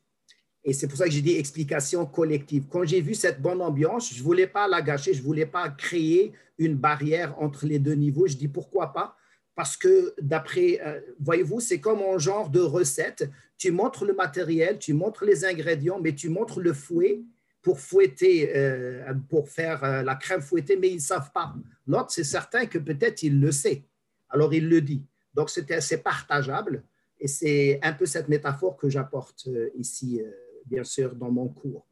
[0.64, 2.64] Et c'est pour ça que j'ai dit explication collective.
[2.68, 5.46] Quand j'ai vu cette bonne ambiance, je ne voulais pas la gâcher, je ne voulais
[5.46, 8.26] pas créer une barrière entre les deux niveaux.
[8.26, 9.16] Je dis pourquoi pas?
[9.54, 13.28] Parce que d'après, euh, voyez-vous, c'est comme un genre de recette.
[13.56, 17.22] Tu montres le matériel, tu montres les ingrédients, mais tu montres le fouet
[17.60, 21.54] pour fouetter, euh, pour faire euh, la crème fouettée, mais ils ne savent pas.
[21.88, 23.82] L'autre, c'est certain que peut-être il le sait.
[24.28, 25.02] Alors il le dit.
[25.34, 26.84] Donc c'est assez partageable
[27.18, 30.22] et c'est un peu cette métaphore que j'apporte ici,
[30.68, 31.86] bien sûr, dans mon cours.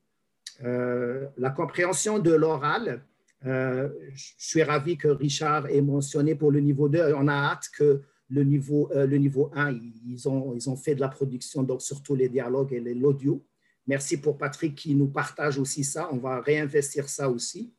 [0.61, 3.03] la compréhension de l'oral,
[3.45, 7.15] euh, je suis ravi que Richard ait mentionné pour le niveau 2.
[7.15, 10.95] On a hâte que le niveau, euh, le niveau 1, ils ont, ils ont fait
[10.95, 13.45] de la production, donc surtout les dialogues et l'audio.
[13.87, 16.09] Merci pour Patrick qui nous partage aussi ça.
[16.13, 17.73] On va réinvestir ça aussi.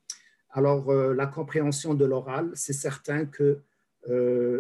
[0.52, 3.62] Alors, euh, la compréhension de l'oral, c'est certain que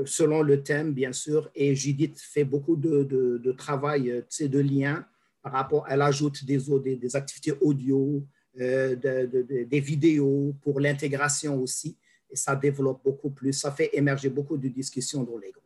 [0.03, 5.05] selon le thème, bien sûr, et Judith fait beaucoup de, de, de travail, de liens
[5.41, 8.23] par rapport, elle ajoute des, activités audio,
[8.59, 11.97] euh, des vidéos pour l'intégration aussi.
[12.29, 15.63] Et ça développe beaucoup plus, ça fait émerger beaucoup de discussions dans les groupes.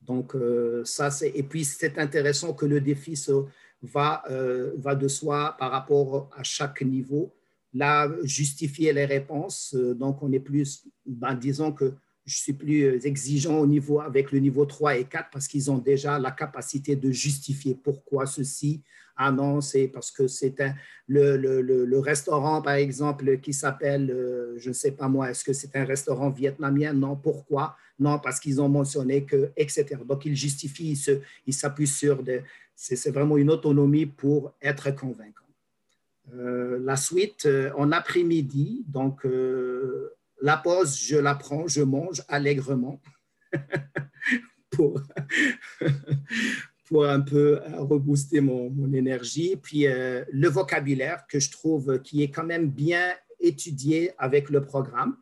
[0.00, 1.30] Donc, euh, ça, c'est.
[1.30, 3.14] Et puis, c'est intéressant que le défi
[3.82, 7.34] va, euh, va de soi par rapport à chaque niveau.
[7.74, 9.74] Là, justifier les réponses.
[9.74, 14.38] donc, on est plus, ben, disons que je suis plus exigeant au niveau, avec le
[14.38, 18.82] niveau 3 et 4 parce qu'ils ont déjà la capacité de justifier pourquoi ceci.
[19.16, 20.54] Ah non, c'est parce que c'est
[21.06, 25.44] le, le, le, restaurant, par exemple, qui s'appelle, euh, je ne sais pas moi, est-ce
[25.44, 26.92] que c'est un restaurant vietnamien?
[26.94, 27.76] Non, pourquoi?
[27.98, 29.96] Non, parce qu'ils ont mentionné que, etc.
[30.08, 30.98] Donc, ils justifient,
[31.46, 32.42] ils s'appuient sur des.
[32.74, 35.42] C'est vraiment une autonomie pour être convaincant.
[36.34, 39.26] Euh, la suite euh, en après-midi, donc
[40.42, 43.00] la pause, je la prends, je mange allègrement
[44.70, 45.00] pour,
[46.86, 49.56] pour un peu rebooster mon, mon énergie.
[49.56, 54.62] Puis euh, le vocabulaire que je trouve qui est quand même bien étudié avec le
[54.62, 55.16] programme.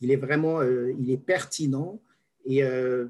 [0.00, 2.00] Il est vraiment euh, il est pertinent.
[2.44, 3.06] Et euh,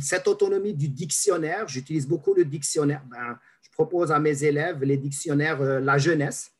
[0.00, 3.02] cette autonomie du dictionnaire, j'utilise beaucoup le dictionnaire.
[3.08, 6.52] Ben, je propose à mes élèves les dictionnaires La Jeunesse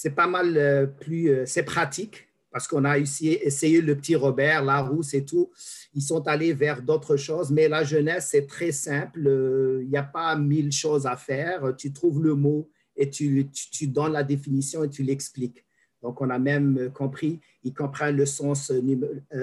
[0.00, 4.64] c'est pas mal euh, plus, euh, c'est pratique parce qu'on a essayé le petit Robert,
[4.64, 5.50] Larousse et tout.
[5.92, 9.26] Ils sont allés vers d'autres choses, mais la jeunesse, c'est très simple.
[9.26, 11.74] Euh, il n'y a pas mille choses à faire.
[11.76, 15.64] Tu trouves le mot et tu, tu, donnes la définition et tu l'expliques.
[16.00, 18.72] Donc, on a même compris, ils comprennent le sens,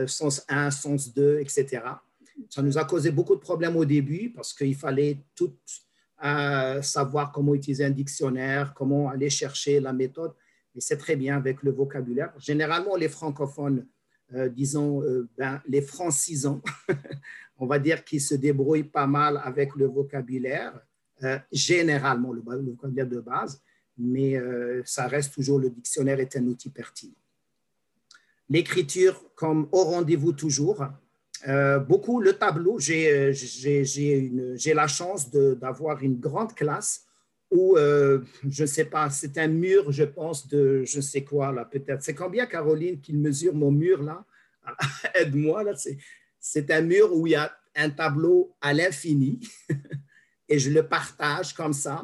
[0.07, 1.81] sens 1, sens 2, etc.
[2.49, 5.53] Ça nous a causé beaucoup de problèmes au début parce qu'il fallait tout
[6.81, 10.31] savoir comment utiliser un dictionnaire, comment aller chercher la méthode
[10.75, 12.33] et c'est très bien avec le vocabulaire.
[12.37, 13.85] Généralement, les francophones,
[14.33, 16.61] euh, disons, euh, ben, les francisants,
[17.57, 20.77] on va dire qu'ils se débrouillent pas mal avec le vocabulaire,
[21.23, 23.61] euh, généralement le, vocabulaire de base,
[23.97, 24.37] mais
[24.83, 27.13] ça reste toujours, le dictionnaire est un outil pertinent.
[28.49, 30.85] L'écriture, comme au rendez-vous toujours,
[31.87, 33.31] beaucoup le tableau, j'ai
[34.73, 37.05] la chance d'avoir une grande classe
[37.51, 41.23] ou euh, je ne sais pas, c'est un mur, je pense, de je ne sais
[41.23, 42.01] quoi, là, peut-être.
[42.01, 44.25] C'est combien, Caroline, qu'il mesure mon mur, là?
[45.13, 45.73] Aide-moi, là.
[46.39, 49.39] C'est un mur où il y a un tableau à l'infini
[50.49, 52.03] et je le partage comme ça.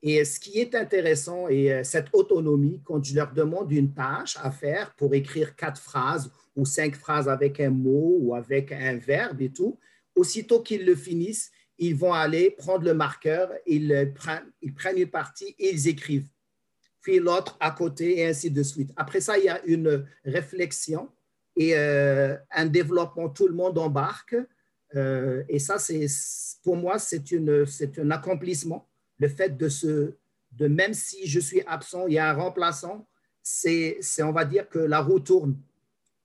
[0.00, 4.36] Et ce qui est intéressant, et euh, cette autonomie, quand je leur demande une tâche
[4.40, 8.96] à faire pour écrire quatre phrases ou cinq phrases avec un mot ou avec un
[8.96, 9.78] verbe et tout,
[10.14, 15.10] aussitôt qu'ils le finissent, ils vont aller prendre le marqueur, ils prennent, ils prennent une
[15.10, 16.28] partie et ils écrivent.
[17.00, 18.90] Puis l'autre à côté et ainsi de suite.
[18.96, 21.08] Après ça, il y a une réflexion
[21.56, 24.36] et euh, un développement, tout le monde embarque.
[24.94, 25.76] Euh, et ça,
[26.62, 27.22] pour moi, c'est
[27.98, 28.88] un accomplissement.
[29.18, 30.14] Le fait de se,
[30.52, 33.08] de même si je suis absent, il y a un remplaçant,
[33.42, 35.56] c'est, on va dire que la roue tourne.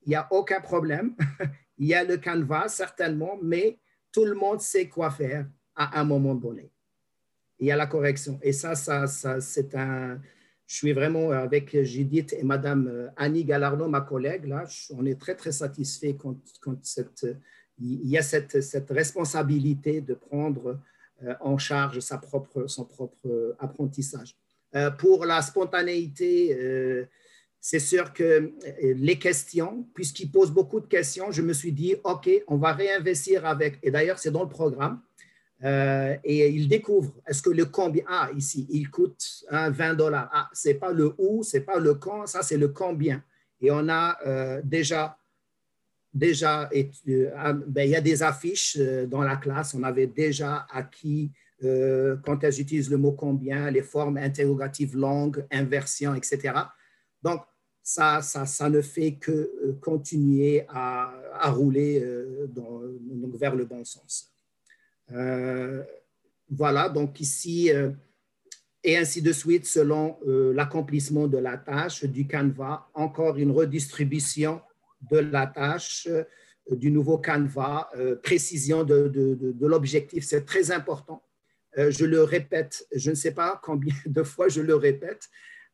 [0.05, 1.15] Il n'y a aucun problème.
[1.77, 3.79] il y a le canevas, certainement, mais
[4.13, 5.45] tout le monde sait quoi faire
[5.75, 6.71] à un moment donné.
[7.59, 8.39] Il y a la correction.
[8.41, 10.21] Et ça, ça, ça c'est un.
[10.65, 15.19] Je suis vraiment avec Judith et Madame euh, Annie Galarno, ma collègue, là, on est
[15.19, 16.37] très, très satisfait quand,
[16.81, 17.27] cette,
[17.79, 20.79] il y a cette, cette, responsabilité de prendre
[21.23, 24.37] euh, en charge sa propre, son propre apprentissage.
[24.75, 26.57] Euh, pour la spontanéité,
[27.65, 28.51] c'est sûr que euh,
[28.97, 33.45] les questions, puisqu'ils posent beaucoup de questions, je me suis dit, OK, on va réinvestir
[33.45, 34.99] avec, et d'ailleurs, c'est dans le programme,
[35.63, 40.29] euh, et ils découvrent, est-ce que le combien, ah, ici, il coûte 20 dollars.
[40.33, 43.23] Ah, c'est pas le où, c'est pas le quand, ça, c'est le combien.
[43.61, 45.17] Et on a euh, déjà,
[46.13, 52.43] déjà, ben, il y a des affiches dans la classe, on avait déjà acquis quand
[52.43, 56.51] elles utilisent le mot combien, les formes interrogatives longues, inversion, etc.
[57.21, 57.39] Donc,
[57.83, 62.47] ça, ça, ça, ne fait que euh, continuer à, rouler euh,
[63.33, 64.31] vers le bon sens.
[65.11, 65.83] Euh,
[66.49, 67.69] voilà, donc ici,
[68.83, 74.61] et ainsi de suite, selon l'accomplissement de la tâche du canevas, encore une redistribution
[75.09, 76.07] de la tâche
[76.69, 77.89] du nouveau canevas,
[78.21, 81.23] précision de l'objectif, c'est très important.
[81.75, 85.29] je le répète, je ne sais pas combien de fois je le répète,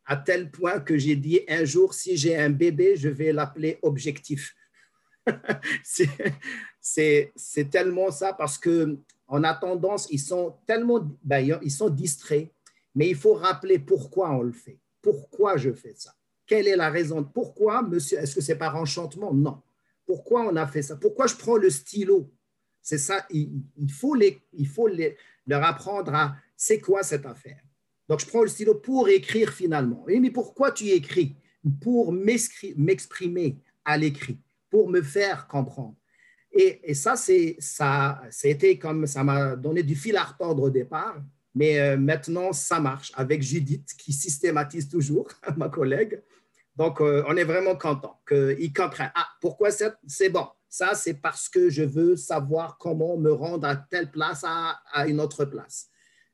[0.09, 3.77] à tel point que j'ai dit un jour, si j'ai un bébé, je vais l'appeler
[3.83, 4.55] objectif.
[5.83, 12.49] c'est tellement ça parce que on a tendance, ils sont tellement, ben, ils sont distraits,
[12.95, 14.79] mais il faut rappeler pourquoi on le fait.
[14.99, 16.15] Pourquoi je fais ça?
[16.47, 17.23] Quelle est la raison?
[17.23, 19.31] Pourquoi, monsieur Est-ce que c'est par enchantement?
[19.31, 19.61] Non.
[20.07, 20.95] Pourquoi on a fait ça?
[20.95, 22.31] Pourquoi je prends le stylo?
[22.81, 23.27] C'est ça.
[23.29, 27.61] Il, faut, les, il faut les, leur apprendre à c'est quoi cette affaire?
[28.09, 30.03] Donc, je prends le stylo pour écrire finalement.
[30.07, 31.35] mais pourquoi tu écris?
[31.79, 34.39] Pour m'exprimer à l'écrit,
[34.71, 35.95] pour me faire comprendre.
[36.51, 41.21] Et, ça, c'est ça, été comme ça m'a donné du fil à retordre au départ,
[41.53, 45.27] mais euh, maintenant ça marche avec Judith qui systématise toujours,
[45.57, 46.23] ma collègue.
[46.75, 49.11] Donc, euh, on est vraiment content qu'ils comprennent.
[49.13, 50.47] Ah, pourquoi c'est bon?
[50.67, 55.19] Ça, c'est parce que je veux savoir comment me rendre à telle place, à une
[55.19, 55.89] autre place.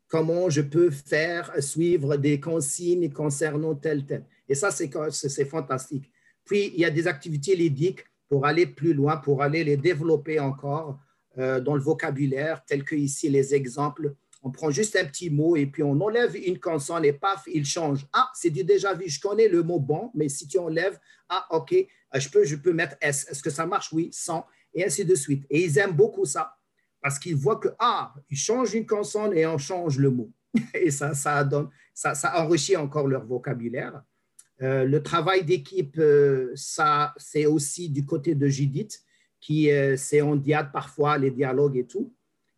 [0.08, 4.26] Comment je peux faire suivre des consignes concernant tel, tel.
[4.48, 6.12] Et ça, c'est fantastique.
[6.44, 10.40] Puis, il y a des activités ludiques pour aller plus loin, pour aller les développer
[10.40, 11.00] encore
[11.38, 15.56] euh, dans le vocabulaire, tel que ici les exemples on prend juste un petit mot
[15.56, 18.06] et puis on enlève une consonne et paf, il change.
[18.14, 19.10] Ah, c'est du déjà vu.
[19.10, 21.00] Je connais le mot bon, mais si tu enlèves,
[21.30, 23.26] ah, OK, euh, je peux, je peux mettre S.
[23.28, 23.92] Est-ce que ça marche?
[23.92, 24.46] Oui, sans,
[24.76, 25.46] et ainsi de suite.
[25.50, 26.56] Et ils aiment beaucoup ça
[27.06, 30.32] parce qu'ils voient que, ah, ils changent une consonne et on change le mot.
[30.74, 34.02] Et ça, ça, enrichit encore leur vocabulaire.
[34.64, 36.52] Euh, le travail d'équipe, euh,
[37.18, 39.04] c'est aussi du côté de Judith,
[39.40, 42.12] qui c'est en diade parfois, les dialogues et tout.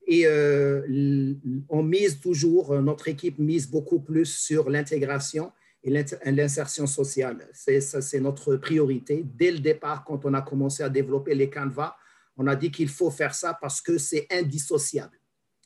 [0.07, 1.35] Et euh,
[1.67, 5.51] on mise toujours, euh, notre équipe mise beaucoup plus sur l'intégration
[5.83, 5.91] et
[6.31, 7.49] l'insertion sociale.
[7.51, 9.25] C'est, c'est notre priorité.
[9.25, 11.97] Dès le départ, quand on a commencé à développer les canevas,
[12.37, 15.19] on a dit qu'il faut faire ça parce que c'est indissociable.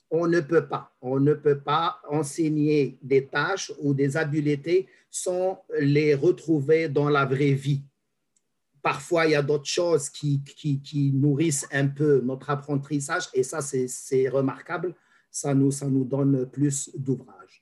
[0.09, 5.63] On ne peut pas, on ne peut pas enseigner des tâches ou des habiletés sans
[5.80, 7.84] les retrouver dans la vraie vie
[8.82, 10.41] parfois, il y a d'autres choses qui,
[11.13, 14.95] nourrissent un peu notre apprentissage et ça, c'est remarquable.
[15.30, 17.61] Ça nous, ça nous donne plus d'ouvrages.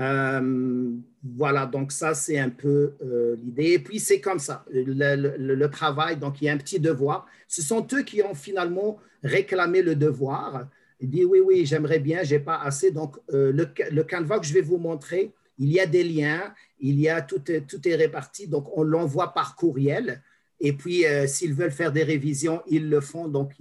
[0.00, 0.90] Euh,
[1.22, 3.72] voilà, donc ça, c'est un peu euh, l'idée.
[3.72, 7.26] Et puis, c'est comme ça, le, travail, donc il y a un petit devoir.
[7.48, 10.68] Ce sont eux qui ont finalement réclamé le devoir.
[11.00, 12.90] Ils disent, oui, oui, j'aimerais bien, j'ai pas assez.
[12.90, 16.52] Donc, euh, le, le canevas que je vais vous montrer, il y a des liens,
[16.80, 20.22] il y a tout, tout est réparti, donc on l'envoie par courriel.
[20.60, 23.52] Et puis, s'ils veulent faire des révisions, ils le font, donc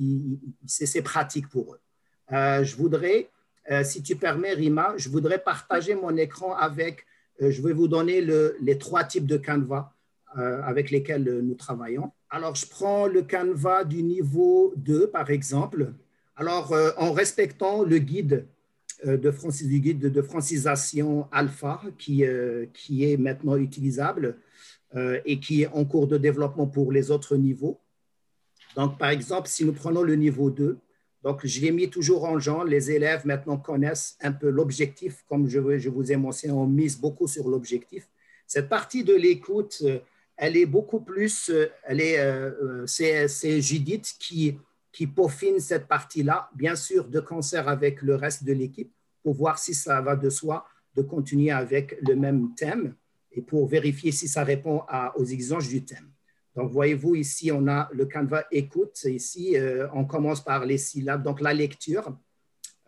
[0.66, 1.80] c'est pratique pour eux.
[2.32, 3.30] Je voudrais,
[3.72, 7.06] euh, si tu permets, Rima, je voudrais partager mon écran avec,
[7.40, 8.22] je vais vous donner
[8.62, 9.94] les trois types de Canva
[10.36, 12.12] avec lesquels nous travaillons.
[12.30, 15.94] Alors, je prends le Canva du niveau 2, par exemple.
[16.36, 18.48] Alors, en respectant le guide
[19.06, 24.38] euh, de, francis, du guide de, francisation alpha qui, euh, qui est maintenant utilisable
[24.96, 27.80] euh, et qui est en cours de développement pour les autres niveaux.
[28.78, 30.78] Donc, par exemple, si nous prenons le niveau 2,
[31.24, 35.48] donc je l'ai mis toujours en genre, les élèves maintenant connaissent un peu l'objectif, comme
[35.48, 38.10] je, vous ai mentionné, on mise beaucoup sur l'objectif.
[38.46, 39.84] Cette partie de l'écoute,
[40.36, 41.50] elle est beaucoup plus,
[41.84, 42.20] elle est,
[42.88, 44.58] c'est Judith qui,
[44.92, 48.92] qui peaufine cette partie-là, bien sûr de concert avec le reste de l'équipe,
[49.24, 52.96] pour voir si ça va de soi de continuer avec le même thème
[53.32, 54.84] et pour vérifier si ça répond
[55.16, 56.13] aux exigences du thème.
[56.56, 59.04] Donc, voyez-vous, ici, on a le canevas écoute.
[59.06, 62.16] Ici, euh, on commence par les syllabes, donc la lecture.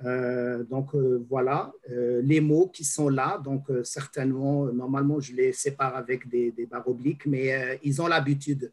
[0.04, 3.42] Euh, donc, euh, voilà, les mots qui sont là.
[3.44, 8.72] Donc, certainement, normalement, je les sépare avec des, des barres obliques, mais ils ont l'habitude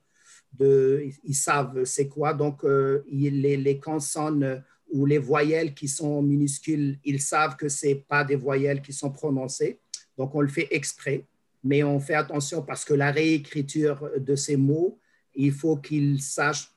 [0.61, 2.35] ils savent c'est quoi.
[2.35, 8.23] Donc, les, les, consonnes ou les voyelles qui sont minuscules, ils savent que ce pas
[8.23, 9.81] des voyelles qui sont prononcées.
[10.19, 11.25] Donc, on le fait exprès,
[11.65, 14.99] mais on fait attention parce que la réécriture de ces mots,
[15.35, 16.73] il faut qu'ils sachent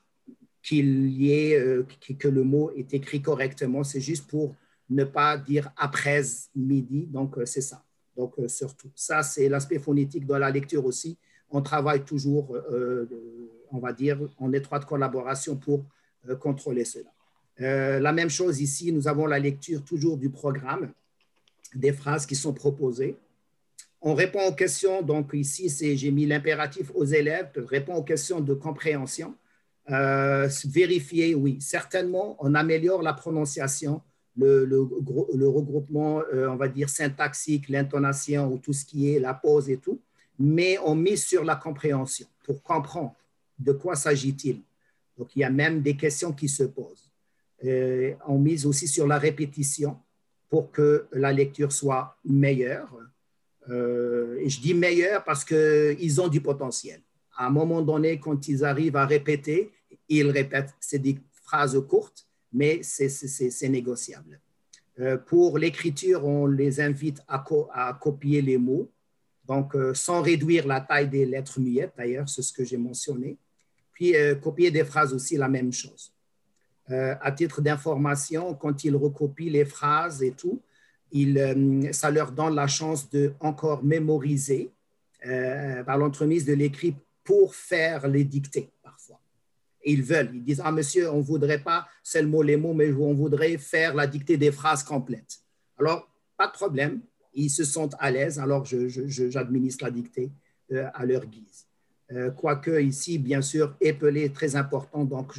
[0.62, 1.86] qu'il y ait, euh,
[2.18, 3.84] que le mot est écrit correctement.
[3.84, 4.54] C'est juste pour
[4.90, 6.22] ne pas dire après
[6.54, 7.06] midi.
[7.06, 7.82] Donc, euh, c'est ça.
[8.16, 11.18] Donc, surtout, ça, c'est l'aspect phonétique de la lecture aussi.
[11.50, 12.56] On travaille toujours
[13.70, 15.84] on va dire, en étroite collaboration pour
[16.28, 17.10] euh, contrôler cela.
[17.60, 20.92] Euh, la même chose ici, nous avons la lecture toujours du programme,
[21.74, 23.16] des phrases qui sont proposées.
[24.08, 28.54] On répond aux questions, donc ici, j'ai mis l'impératif aux élèves, répond aux questions de
[28.54, 29.34] compréhension.
[29.90, 34.00] Euh, vérifier, oui, certainement, on améliore la prononciation,
[34.36, 34.80] le,
[35.48, 40.00] regroupement, on va dire, syntaxique, l'intonation ou tout ce qui est la pause et tout,
[40.38, 43.16] mais on mise sur la compréhension pour comprendre
[43.58, 44.60] de quoi s'agit-il
[45.18, 47.10] Donc, il y a même des questions qui se posent.
[47.64, 49.98] Euh, on mise aussi sur la répétition
[50.48, 52.88] pour que la lecture soit meilleure.
[53.68, 57.00] Euh, je dis meilleure parce qu'ils ont du potentiel.
[57.36, 59.72] À un moment donné, quand ils arrivent à répéter,
[60.08, 60.74] ils répètent.
[60.80, 64.40] C'est des phrases courtes, mais c'est négociable.
[64.98, 67.44] Euh, pour l'écriture, on les invite à,
[68.00, 68.90] copier les mots,
[69.46, 73.36] donc sans réduire la taille des lettres muettes, d'ailleurs, c'est ce que j'ai mentionné.
[73.96, 76.12] Puis euh, copier des phrases aussi, la même chose.
[76.90, 80.60] Euh, à titre d'information, quand ils recopient les phrases et tout,
[81.38, 84.70] euh, ça leur donne la chance de encore mémoriser
[85.86, 86.94] par l'entremise de l'écrit
[87.24, 89.18] pour faire les dictées parfois.
[89.84, 93.12] ils veulent, ils disent, ah monsieur, on ne voudrait pas seulement les mots, mais on
[93.12, 95.40] voudrait faire la dictée des phrases complètes.
[95.78, 97.00] Alors, pas de problème,
[97.34, 100.30] ils se sentent à l'aise, alors j'administre la dictée
[100.94, 101.66] à leur guise.
[102.36, 105.04] quoique ici, bien sûr, épelé est très important.
[105.04, 105.32] Donc,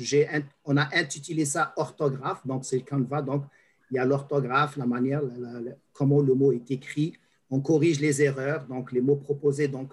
[0.65, 2.45] on a intitulé ça orthographe.
[2.45, 3.21] Donc, c'est le Canva.
[3.21, 3.43] Donc,
[3.92, 5.22] il y a l'orthographe, la manière,
[5.94, 7.14] comment le mot est écrit.
[7.50, 9.68] On corrige les erreurs, donc les mots proposés.
[9.68, 9.92] Donc,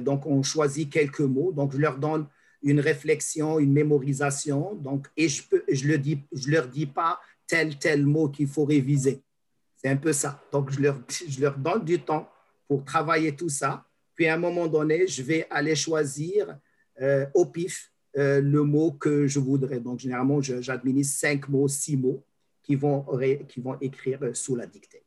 [0.00, 1.52] donc on choisit quelques mots.
[1.52, 2.26] Donc, je leur donne
[2.62, 4.74] une réflexion, une mémorisation.
[4.76, 8.46] Donc, et je ne je le dis, je leur dis pas tel, tel mot qu'il
[8.46, 9.22] faut réviser.
[9.76, 10.40] C'est un peu ça.
[10.52, 12.28] Donc, je leur, je leur donne du temps
[12.68, 13.84] pour travailler tout ça.
[14.14, 16.56] Puis, à un moment donné, je vais aller choisir
[17.00, 19.80] euh, au pif euh, le mot que je voudrais.
[19.80, 22.24] Donc, généralement, j'administre cinq mots, six mots
[22.68, 23.06] qui vont,
[23.48, 25.02] qui vont écrire sous la dictée.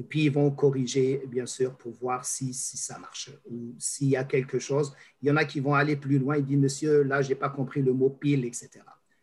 [0.00, 4.08] Et puis, ils vont corriger, bien sûr, pour voir si, si ça marche ou s'il
[4.08, 4.92] y a quelque chose.
[5.22, 6.38] Il y en a qui vont aller plus loin.
[6.38, 8.70] Ils disent, monsieur, là, je n'ai pas compris le mot pile, etc.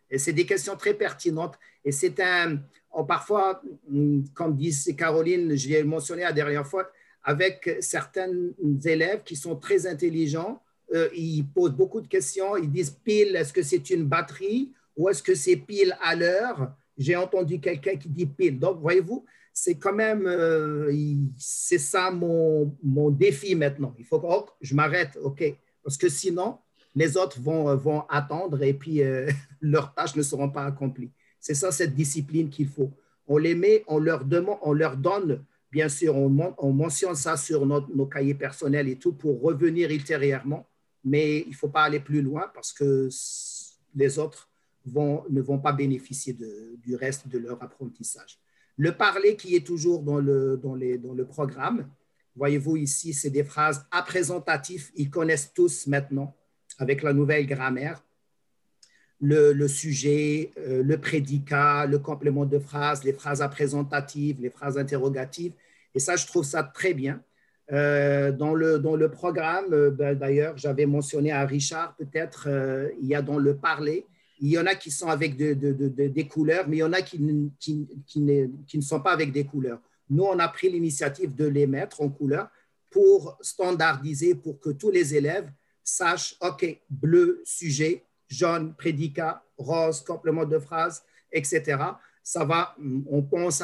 [0.08, 1.58] Et c'est des questions très pertinentes.
[1.84, 2.60] Et c'est un,
[3.06, 3.60] parfois,
[4.34, 6.90] comme dit Caroline, je l'ai mentionné la dernière fois,
[7.24, 8.30] avec certains
[8.84, 10.62] élèves qui sont très intelligents,
[10.94, 12.56] euh, ils posent beaucoup de questions.
[12.56, 16.72] Ils disent pile, est-ce que c'est une batterie ou est-ce que c'est pile à l'heure?
[17.02, 18.58] J'ai entendu quelqu'un qui dit pile.
[18.58, 20.90] Donc, voyez-vous, c'est quand même, euh,
[21.36, 23.94] c'est ça mon, mon, défi maintenant.
[23.98, 25.44] Il faut que oh, je m'arrête, OK.
[25.84, 26.58] Parce que sinon,
[26.94, 29.30] les autres vont, vont attendre et puis euh,
[29.60, 31.10] leurs tâches ne seront pas accomplies.
[31.38, 32.92] C'est ça, cette discipline qu'il faut.
[33.26, 37.36] On les met, on leur, demande, on leur donne, bien sûr, on, on mentionne ça
[37.36, 40.68] sur nos cahiers personnels et tout pour revenir ultérieurement,
[41.04, 43.08] mais il ne faut pas aller plus loin parce que
[43.94, 44.51] les autres
[44.86, 46.36] ne vont pas bénéficier
[46.78, 48.38] du reste de leur apprentissage.
[48.76, 51.88] Le parler qui est toujours dans le, dans les, dans le programme,
[52.36, 56.34] voyez-vous ici, c'est des phrases apprésentatives, ils connaissent tous maintenant
[56.78, 58.02] avec la nouvelle grammaire.
[59.20, 65.52] Le, sujet, euh, le prédicat, le complément de phrase, les phrases apprésentatives, les phrases interrogatives.
[65.94, 67.22] Et ça, je trouve ça très bien.
[67.70, 72.48] Euh, dans, le, dans le programme, euh, ben, d'ailleurs, j'avais mentionné à Richard, peut-être,
[73.00, 74.06] il y a dans le parler,
[74.42, 77.20] il y en a qui sont avec des couleurs, mais il y en a qui,
[77.20, 79.80] ne, sont pas avec des couleurs.
[80.10, 82.48] Nous, on a pris l'initiative de les mettre en couleur
[82.90, 85.48] pour standardiser, pour que tous les élèves
[85.84, 91.78] sachent, OK, bleu, sujet, jaune, prédicat, rose, complément de phrase, etc.
[92.24, 92.74] Ça va,
[93.06, 93.62] on pense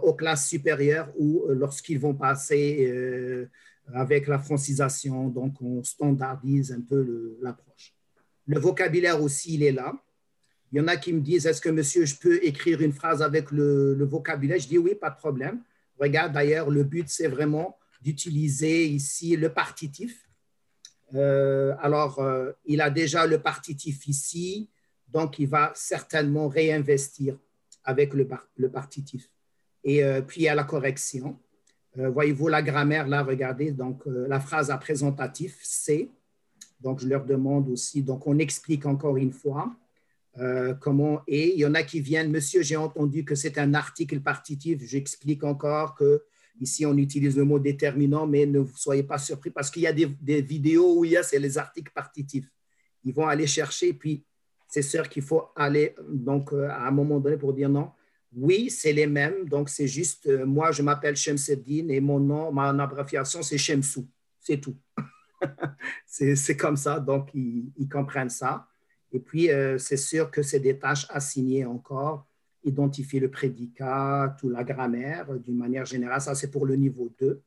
[0.00, 3.50] aux classes supérieures euh, lorsqu'ils vont passer euh,
[3.92, 7.94] avec la francisation, donc on standardise un peu l'approche.
[8.46, 9.94] Le vocabulaire aussi, il est là.
[10.72, 13.22] Il y en a qui me disent, est-ce que monsieur, je peux écrire une phrase
[13.22, 14.58] avec le, vocabulaire?
[14.58, 15.62] Je dis oui, pas de problème.
[16.00, 20.28] Regarde, d'ailleurs, le but, c'est vraiment d'utiliser ici le partitif.
[21.14, 24.70] Euh, alors, euh, il a déjà le partitif ici,
[25.08, 27.36] donc il va certainement réinvestir
[27.84, 28.26] avec le,
[28.70, 29.30] partitif.
[29.84, 31.38] Et euh, puis, il y a la correction.
[31.94, 36.08] Voyez-vous la grammaire, là, regardez, donc la phrase à présentatif, c'est
[36.82, 39.74] donc, je leur demande aussi, donc on explique encore une fois
[40.38, 43.74] euh, comment, et il y en a qui viennent, monsieur, j'ai entendu que c'est un
[43.74, 46.22] article partitif, j'explique encore que
[46.60, 49.92] ici on utilise le mot déterminant, mais ne soyez pas surpris parce qu'il y a
[49.92, 52.48] des, vidéos où il y a, c'est les articles partitifs.
[53.04, 54.24] Ils vont aller chercher, puis
[54.68, 57.90] c'est sûr qu'il faut aller, donc euh, à un moment donné pour dire non,
[58.34, 62.50] oui, c'est les mêmes, donc c'est juste, euh, moi je m'appelle Shemseddin et mon nom,
[62.50, 64.08] ma abréviation c'est Shemsou,
[64.40, 64.76] c'est tout.
[66.06, 68.66] C'est comme ça, donc ils, comprennent ça.
[69.12, 72.26] Et puis, euh, c'est sûr que c'est des tâches assignées encore,
[72.64, 77.42] identifier le prédicat, toute la grammaire, d'une manière générale, ça c'est pour le niveau 2.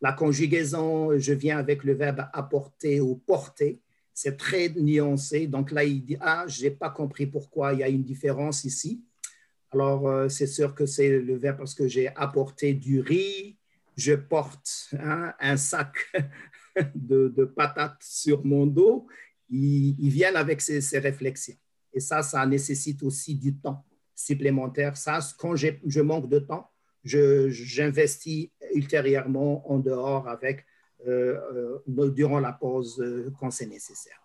[0.00, 3.80] La conjugaison, je viens avec le verbe apporter ou porter,
[4.12, 5.46] c'est très nuancé.
[5.46, 8.64] Donc là, il dit, ah, je n'ai pas compris pourquoi il y a une différence
[8.64, 9.02] ici.
[9.72, 13.56] Alors, euh, c'est sûr que c'est le verbe parce que j'ai apporté du riz,
[13.96, 16.12] je porte hein, un sac
[16.94, 19.06] de, patates sur mon dos,
[19.50, 21.56] ils, viennent avec ces, réflexions.
[21.92, 24.96] Et ça, ça nécessite aussi du temps supplémentaire.
[24.96, 26.70] Ça, quand je manque de temps,
[27.04, 30.64] j'investis ultérieurement en dehors avec,
[31.06, 34.20] euh, euh, durant la pause euh, quand c'est nécessaire.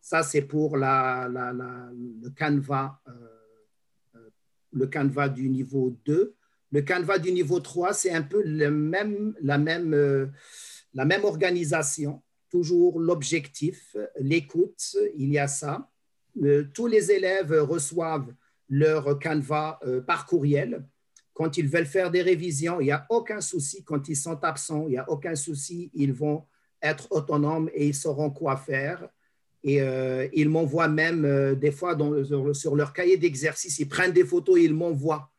[0.00, 2.98] Ça, c'est pour le, canevas,
[4.72, 6.34] le canevas du niveau 2.
[6.72, 10.32] Le canevas du niveau 3, c'est un peu le même, la même
[10.94, 15.88] la même organisation, toujours l'objectif, l'écoute, il y a ça.
[16.42, 18.32] Euh, tous les élèves reçoivent
[18.68, 20.84] leur canevas euh, par courriel.
[21.34, 23.82] Quand ils veulent faire des révisions, il n'y a aucun souci.
[23.84, 25.90] Quand ils sont absents, il n'y a aucun souci.
[25.94, 26.44] Ils vont
[26.82, 29.08] être autonomes et ils sauront quoi faire.
[29.64, 31.96] Et euh, ils m'envoient même des fois
[32.52, 35.30] sur, leur cahier d'exercice, ils prennent des photos et ils m'envoient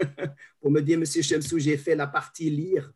[0.60, 2.92] pour me dire, Monsieur Chemsou, j'ai fait la partie lire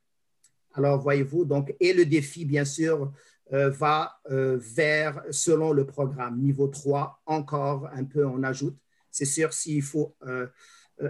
[0.75, 3.13] Alors, voyez-vous, donc, et le défi, bien sûr,
[3.53, 8.77] euh, va euh, vers, selon le programme, niveau 3, encore un peu, on ajoute.
[9.11, 10.17] C'est sûr, s'il faut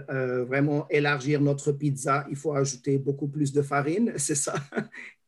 [0.09, 4.55] vraiment élargir notre pizza, il faut ajouter beaucoup plus de farine, c'est ça.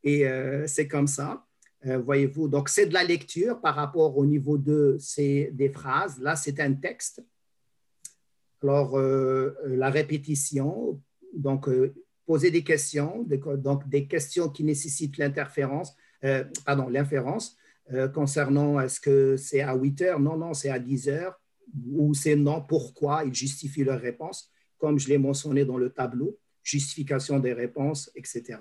[0.03, 0.25] Et
[0.67, 1.45] c'est comme ça.
[1.83, 6.19] voyez-vous, donc c'est de la lecture par rapport au niveau 2, c'est des phrases.
[6.19, 7.23] Là, c'est un texte.
[8.61, 10.99] Alors, la répétition,
[11.33, 11.69] donc
[12.25, 13.25] poser des questions,
[13.57, 17.57] donc des questions qui nécessitent l'interférence, euh, pardon, l'inférence
[17.93, 21.39] euh, concernant est-ce que c'est à 8 heures, non, non, c'est à 10 heures,
[21.91, 26.37] ou c'est non, pourquoi, ils justifient leur réponse, comme je l'ai mentionné dans le tableau,
[26.63, 28.59] justification des réponses, etc.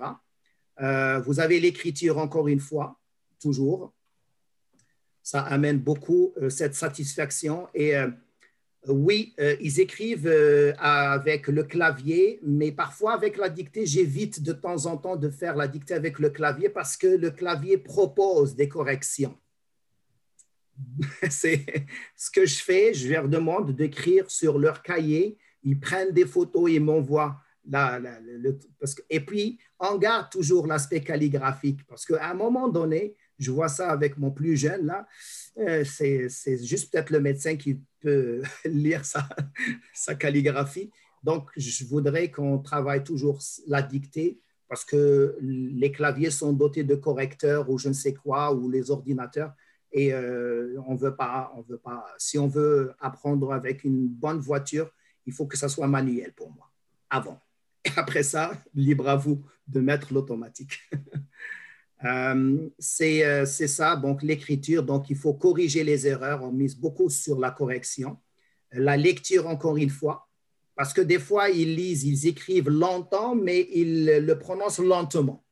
[0.81, 2.99] Euh, vous avez l'écriture encore une fois,
[3.41, 3.93] toujours.
[5.23, 7.95] Ça amène beaucoup cette satisfaction et
[8.87, 14.53] oui, euh, ils écrivent euh, avec le clavier, mais parfois avec la dictée, j'évite de
[14.53, 18.55] temps en temps de faire la dictée avec le clavier parce que le clavier propose
[18.55, 19.37] des corrections.
[21.29, 21.65] C'est
[22.15, 26.69] ce que je fais, je leur demande d'écrire sur leur cahier, ils prennent des photos,
[26.71, 27.41] ils m'envoient.
[29.09, 33.91] et puis, on garde toujours l'aspect calligraphique parce qu'à un moment donné, je vois ça
[33.91, 35.07] avec mon plus jeune, là,
[35.57, 39.27] euh, c'est juste peut-être le médecin qui peut lire sa,
[39.93, 40.91] sa calligraphie.
[41.23, 46.95] Donc, je voudrais qu'on travaille toujours la dictée parce que les claviers sont dotés de
[46.95, 49.53] correcteurs ou je ne sais quoi, ou les ordinateurs.
[49.91, 52.05] Et euh, on veut pas, on veut pas.
[52.17, 54.91] Si on veut apprendre avec une bonne voiture,
[55.25, 56.69] il faut que ça soit manuel pour moi,
[57.09, 57.39] avant.
[57.83, 60.79] Et après ça, libre à vous de mettre l'automatique.
[62.03, 62.69] Euh,
[63.01, 64.83] euh, c'est ça, donc l'écriture.
[64.83, 66.43] Donc, il faut corriger les erreurs.
[66.43, 68.17] On mise beaucoup sur la correction.
[68.71, 70.27] La lecture, encore une fois,
[70.75, 75.45] parce que des fois, ils lisent, ils écrivent longtemps, mais ils le prononcent lentement.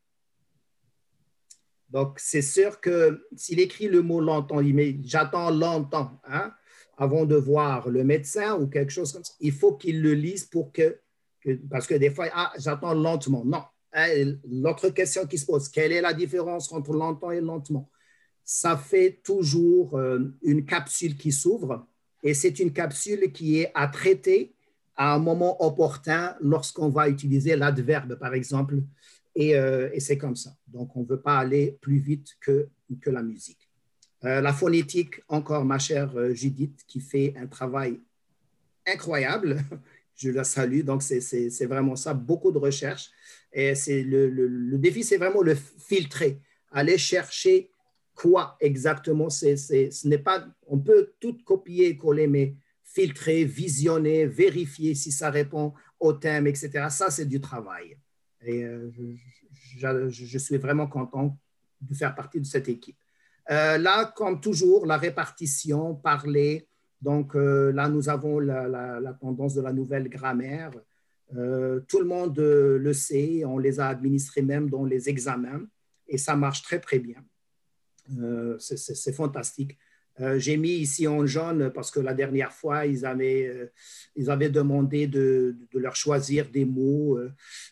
[1.94, 6.52] Donc, c'est sûr que s'il écrit le mot longtemps, il met j'attends longtemps hein,
[6.98, 9.34] avant de voir le médecin ou quelque chose comme ça.
[9.40, 11.00] Il faut qu'il le lise pour que,
[11.40, 13.46] que parce que des fois, ah, j'attends lentement.
[13.46, 13.64] Non,
[14.50, 17.90] l'autre question qui se pose, quelle est la différence entre lentement et lentement?
[18.44, 21.88] Ça fait toujours euh, une capsule qui s'ouvre
[22.24, 24.54] et c'est une capsule qui est à traiter
[24.96, 28.76] à un moment opportun lorsqu'on va utiliser l'adverbe, par exemple,
[29.36, 30.56] et, euh, c'est comme ça.
[30.68, 32.68] Donc, on ne veut pas aller plus vite que,
[33.02, 33.70] que la musique.
[34.24, 38.00] Euh, la phonétique, encore ma chère Judith, qui fait un travail
[38.86, 39.58] incroyable.
[40.16, 40.82] Je la salue.
[40.82, 43.10] Donc, c'est vraiment ça, beaucoup de recherches.
[43.54, 46.40] Et c'est le, le, défi, c'est vraiment le filtrer,
[46.72, 47.70] aller chercher
[48.16, 49.30] quoi exactement.
[49.30, 55.12] C'est, ce n'est pas, on peut tout copier et coller, mais filtrer, visionner, vérifier si
[55.12, 56.88] ça répond au thème, etc.
[56.90, 57.98] Ça, c'est du travail.
[58.46, 58.92] Et euh,
[59.78, 61.38] je, je, suis vraiment content
[61.80, 62.98] de faire partie de cette équipe.
[63.52, 66.68] Euh, là, comme toujours, la répartition, parler.
[67.02, 70.72] Donc euh, là, nous avons la, la, tendance de la nouvelle grammaire.
[71.36, 75.66] Euh, tout le monde euh, le sait, on les a administrés même dans les examens
[76.08, 77.24] et ça marche très, très bien.
[78.20, 79.78] Euh, c'est fantastique.
[80.36, 83.72] J'ai mis ici en jaune parce que la dernière fois, ils avaient,
[84.16, 87.18] demandé de, leur choisir des mots.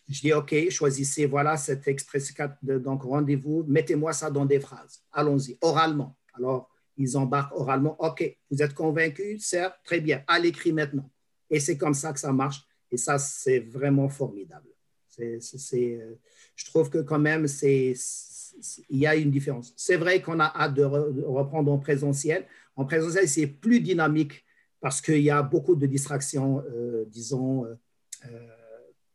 [0.09, 5.03] Je dis, OK, choisissez, voilà cette expression, donc rendez-vous, mettez-moi ça dans des phrases.
[5.11, 6.17] Allons-y, oralement.
[6.33, 7.95] Alors, ils embarquent oralement.
[8.03, 11.11] OK, vous êtes convaincus, certes, très bien, à l'écrit maintenant.
[11.47, 12.65] Et c'est comme ça que ça marche.
[12.91, 14.67] Et ça, c'est vraiment formidable.
[15.19, 16.15] Euh,
[16.55, 17.45] je trouve que quand même,
[18.89, 19.73] il y a une différence.
[19.75, 22.45] C'est vrai qu'on a hâte de, reprendre en présentiel.
[22.75, 24.45] En présentiel, c'est plus dynamique
[24.79, 28.47] parce qu'il y a beaucoup de distractions, euh, disons, euh,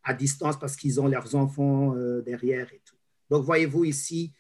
[0.05, 2.97] à distance parce qu'ils ont leurs enfants derrière et tout.
[3.29, 4.33] Donc, voyez-vous ici,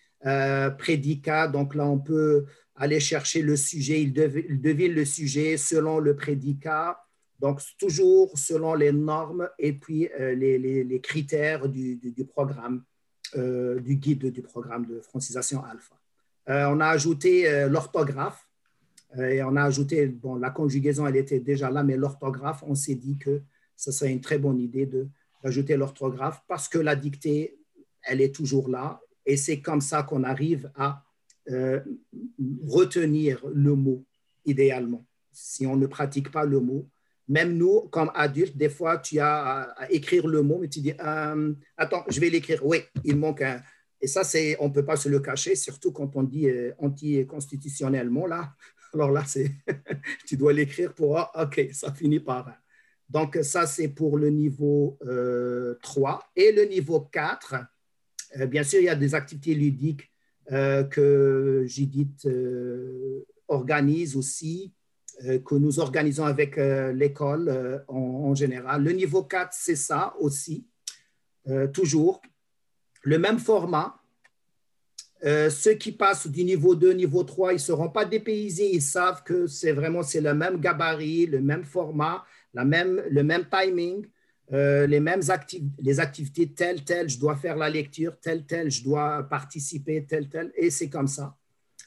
[0.78, 1.48] prédicat.
[1.48, 4.00] Donc là, on peut aller chercher le sujet.
[4.02, 7.05] Il devine le sujet selon le prédicat.
[7.40, 12.82] Donc, toujours selon les normes et puis euh, les, critères du, programme,
[13.36, 15.94] euh, du guide du programme de francisation alpha.
[16.48, 18.48] Euh, on a ajouté l'orthographe
[19.18, 22.94] et on a ajouté, bon, la conjugaison, elle était déjà là, mais l'orthographe, on s'est
[22.94, 23.42] dit que
[23.76, 24.88] ce serait une très bonne idée
[25.42, 27.58] d'ajouter l'orthographe parce que la dictée,
[28.02, 31.02] elle est toujours là et c'est comme ça qu'on arrive à
[32.66, 34.04] retenir le mot
[34.44, 35.04] idéalement.
[35.32, 36.88] Si on ne pratique pas le mot,
[37.28, 40.92] même nous, comme adultes, des fois, tu as à, écrire le mot, mais tu dis,
[41.00, 42.64] euh, attends, je vais l'écrire.
[42.64, 43.60] Oui, il manque un.
[44.00, 46.72] Et ça, c'est, on ne peut pas se le cacher, surtout quand on dit euh,
[46.78, 48.54] anti-constitutionnellement, là.
[48.94, 49.50] Alors là, c'est,
[50.26, 52.52] tu dois l'écrire pour, ah, OK, ça finit par.
[53.08, 56.12] Donc, ça, c'est pour le niveau 3.
[56.12, 57.56] Euh, Et le niveau 4,
[58.48, 60.10] bien sûr, il y a des activités ludiques
[60.48, 62.28] que Judith
[63.48, 64.72] organise aussi,
[65.44, 68.84] que nous organisons avec l'école en, général.
[68.84, 70.66] Le niveau 4, c'est ça aussi,
[71.72, 72.20] toujours.
[73.02, 74.00] Le même format,
[75.24, 78.74] euh, ceux qui passent du niveau 2, niveau 3, ils ne seront pas dépaysés.
[78.74, 83.22] Ils savent que c'est vraiment c'est le même gabarit, le même format, la même, le
[83.22, 84.06] même timing,
[84.52, 85.22] euh, les mêmes
[85.78, 90.28] les activités, telles, telles, je dois faire la lecture, telle, telle, je dois participer, telle,
[90.28, 90.52] telle.
[90.56, 91.34] Et c'est comme ça.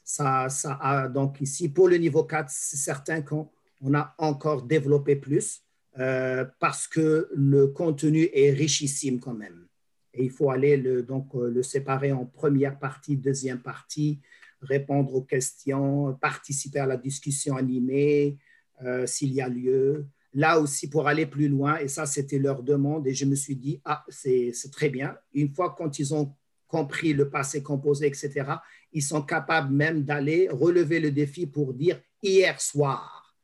[0.09, 3.47] Ça, ça a, donc ici, pour le niveau 4, c'est certain qu'on
[3.79, 5.61] on a encore développé plus
[5.99, 9.67] euh, parce que le contenu est richissime quand même.
[10.15, 14.19] Et il faut aller le, donc, euh, le séparer en première partie, deuxième partie,
[14.63, 18.35] répondre aux questions, participer à la discussion animée
[18.81, 20.07] euh, s'il y a lieu.
[20.33, 23.55] Là aussi, pour aller plus loin, et ça, c'était leur demande, et je me suis
[23.55, 25.15] dit, ah, c'est très bien.
[25.35, 26.33] Une fois quand ils ont
[26.69, 28.45] compris le passé composé, etc.,
[28.93, 33.35] ils sont capables même d'aller relever le défi pour dire hier soir.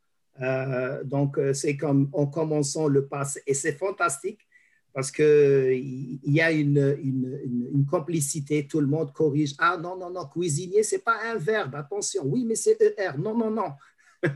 [0.41, 4.39] Euh, donc, c'est comme en commençant le passé, et c'est fantastique
[4.95, 9.53] parce qu'il y a une, une, complicité, tout le monde corrige.
[9.57, 12.23] Ah non, non, non, cuisinier, ce n'est pas un verbe, attention.
[12.25, 13.17] Oui, mais c'est ER.
[13.17, 13.73] Non, non, non.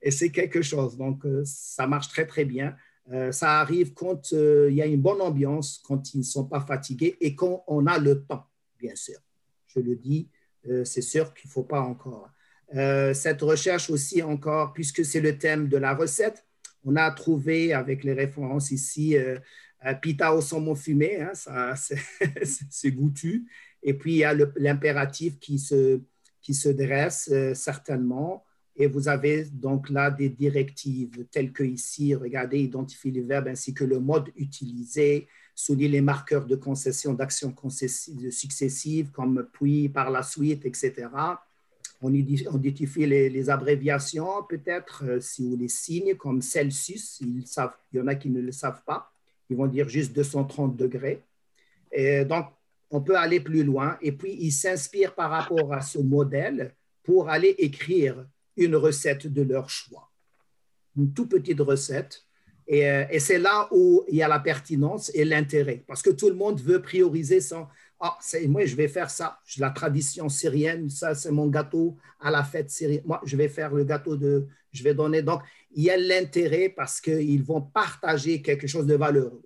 [0.00, 0.96] et c'est quelque chose.
[0.96, 2.76] Donc, euh, ça marche très, très bien.
[3.12, 6.44] Euh, ça arrive quand euh, il y a une bonne ambiance, quand ils ne sont
[6.44, 8.46] pas fatigués et quand on a le temps,
[8.78, 9.18] bien sûr.
[9.66, 10.28] Je le dis,
[10.84, 12.30] c'est sûr qu'il ne faut pas encore.
[12.70, 16.44] cette recherche aussi encore, puisque c'est le thème de la recette,
[16.84, 19.16] on a trouvé avec les références ici
[19.86, 21.74] euh, pita au saumon fumé, hein,
[22.70, 23.48] c'est goûtu.
[23.82, 26.00] Et puis, il y a l'impératif qui se,
[26.40, 28.44] qui se dresse euh, certainement.
[28.78, 33.74] Et vous avez donc là des directives telles que ici, regardez, identifier les verbes ainsi
[33.74, 37.52] que le mode utilisé, souligner les marqueurs de concession d'actions
[38.30, 41.08] successives comme puis, par la suite, etc.
[42.00, 47.98] On identifie les, abréviations peut-être, euh, si ou les signes comme Celsius, ils savent, il
[47.98, 49.10] y en a qui ne le savent pas
[49.50, 51.22] ils vont dire juste 230 degrés.
[52.26, 52.46] Donc,
[52.90, 53.98] on peut aller plus loin.
[54.00, 58.26] Et puis, ils s'inspirent par rapport à ce modèle pour aller écrire
[58.58, 60.10] une recette de leur choix.
[60.96, 62.24] Une toute petite recette.
[62.66, 65.84] Et, euh, et c'est là où il y a la pertinence et l'intérêt.
[65.86, 67.66] Parce que tout le monde veut prioriser son,
[68.00, 69.40] ah, moi, je vais faire ça.
[69.58, 73.02] La tradition syrienne, ça, c'est mon gâteau à la fête syrienne.
[73.04, 74.46] Moi, je vais faire le gâteau de.
[74.72, 75.22] Je vais donner.
[75.22, 75.42] Donc,
[75.72, 79.42] il y a l'intérêt parce qu'ils vont partager quelque chose de valeureux.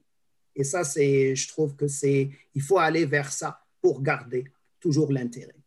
[0.54, 2.30] Et ça, c'est, je trouve que c'est.
[2.54, 4.44] Il faut aller vers ça pour garder
[4.80, 5.61] toujours l'intérêt.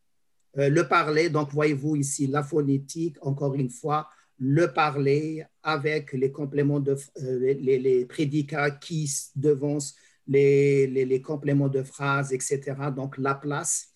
[0.58, 6.30] Euh, le parler, donc, voyez-vous ici, la phonétique, encore une fois, le parler avec les
[6.30, 6.96] compléments de.
[7.22, 9.94] Euh, les, les prédicats qui devancent
[10.28, 12.74] les, compléments de phrases, etc.
[12.94, 13.92] Donc, la place,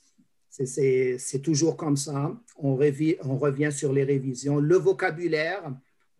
[0.48, 2.36] c'est toujours comme ça.
[2.56, 2.78] On,
[3.24, 4.58] on, revient sur les révisions.
[4.58, 5.62] Le vocabulaire,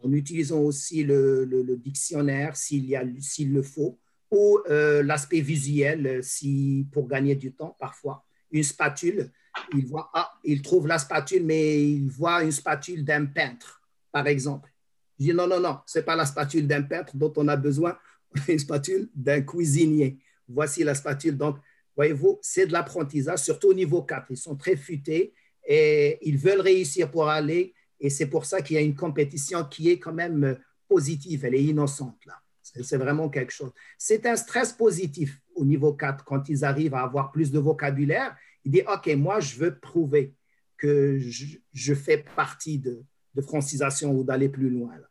[0.03, 3.99] en utilisant aussi le, dictionnaire s'il le faut,
[4.30, 8.24] ou euh, l'aspect visuel si, pour gagner du temps parfois.
[8.53, 9.30] Une spatule,
[9.75, 13.83] il, voit, ah, il trouve la spatule, mais il voit une spatule d'un peintre,
[14.13, 14.73] par exemple.
[15.19, 17.57] Je dis non, non, non, ce n'est pas la spatule d'un peintre dont on a
[17.57, 17.97] besoin
[18.49, 20.19] une spatule d'un cuisinier.
[20.49, 21.37] Voici la spatule.
[21.37, 21.57] Donc,
[21.97, 24.27] voyez-vous, c'est de l'apprentissage, surtout au niveau 4.
[24.31, 25.33] Ils sont très futés
[25.67, 27.75] et ils veulent réussir pour aller.
[28.01, 30.59] Et c'est pour ça qu'il y a une compétition qui est quand même
[30.89, 31.45] positive.
[31.45, 32.35] Elle est innocente, là.
[32.63, 33.73] C'est vraiment quelque chose.
[33.99, 38.37] C'est un stress positif au niveau 4 quand ils arrivent à avoir plus de vocabulaire.
[38.65, 40.35] Ils disent, OK, moi, je veux prouver
[40.77, 43.03] que je, fais partie de,
[43.35, 44.97] de francisation ou d'aller plus loin.
[44.97, 45.11] Là.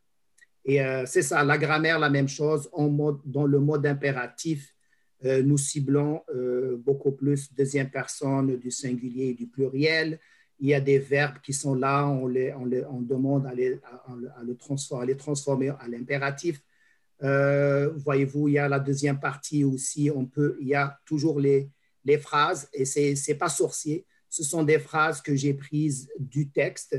[0.65, 2.69] Et euh, c'est ça, la grammaire, la même chose.
[3.25, 4.75] dans le mode impératif,
[5.25, 10.19] euh, nous ciblons euh, beaucoup plus deuxième personne du singulier et du pluriel.
[10.59, 13.79] Il y a des verbes qui sont là, on, les, on, demande à les,
[14.43, 16.61] le transformer, à transformer à l'impératif.
[17.21, 21.69] Voyez-vous, il y a la deuxième partie aussi, on peut, il y a toujours les,
[22.11, 22.99] les phrases, et ce
[23.31, 26.95] n'est pas sorcier, ce sont des phrases que j'ai prises du texte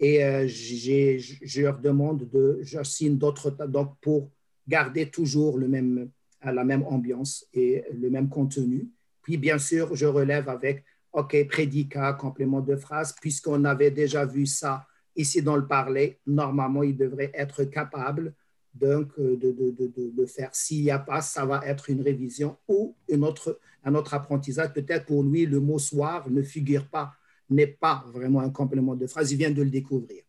[0.00, 4.30] et euh, je leur demande de, j'assigne d'autres, donc pour
[4.66, 6.10] garder toujours le même,
[6.42, 8.88] la même ambiance et le même contenu.
[9.22, 14.46] Puis, bien sûr, je relève avec, OK, prédicat, complément de phrase, puisqu'on avait déjà vu
[14.46, 14.86] ça
[15.16, 18.34] ici dans le parler, normalement, il devrait être capable
[18.74, 20.50] donc, euh, de, de, de, de faire.
[20.52, 24.72] S'il n'y a pas, ça va être une révision ou une autre, un autre apprentissage.
[24.72, 27.12] Peut-être pour lui, le mot soir ne figure pas
[27.50, 30.22] n'est pas vraiment un complément de phrase, il vient de le découvrir.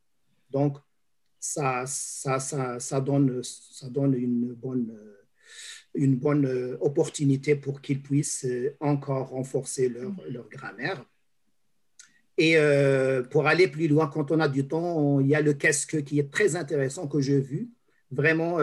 [0.52, 0.78] Donc,
[1.40, 4.94] ça, ça, ça, ça donne, ça donne une, bonne,
[5.94, 8.46] une bonne opportunité pour qu'ils puissent
[8.82, 11.06] encore renforcer leur, leur grammaire.
[12.38, 12.58] Et
[13.32, 16.20] pour aller plus loin, quand on a du temps, il y a le qu'est-ce qui
[16.20, 17.70] est très intéressant que j'ai vu
[18.12, 18.58] vraiment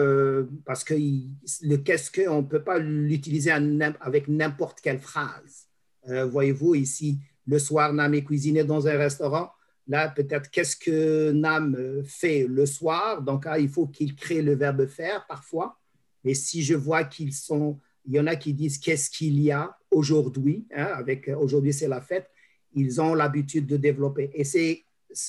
[0.65, 5.67] parce que le qu'est-ce on ne peut pas l'utiliser avec n'importe quelle phrase.
[6.05, 9.51] Voyez-vous ici, le soir, Nam est cuisiné dans un restaurant.
[9.87, 13.21] Là, peut-être qu'est-ce que Nam euh, fait le soir?
[13.21, 15.77] Donc, il faut qu'il crée le verbe faire parfois.
[16.23, 19.51] Mais si je vois qu'ils sont, il y en a qui disent qu'est-ce qu'il y
[19.51, 22.29] a aujourd'hui, hein, avec euh, aujourd'hui c'est la fête,
[22.73, 24.31] ils ont l'habitude de développer.
[24.33, 24.85] Et c'est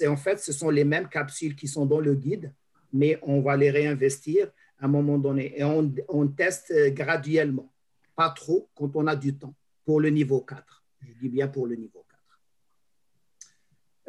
[0.07, 2.53] en fait, ce sont les mêmes capsules qui sont dans le guide,
[2.95, 5.53] mais on va les réinvestir à un moment donné.
[5.59, 7.71] Et on, teste euh, graduellement,
[8.17, 10.85] pas trop quand on a du temps, pour le niveau 4.
[11.03, 12.05] Je dis bien pour le niveau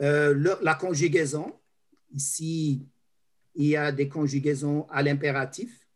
[0.02, 1.54] euh, la conjugaison,
[2.14, 2.86] ici,
[3.56, 5.88] il y a des conjugaisons à l'impératif.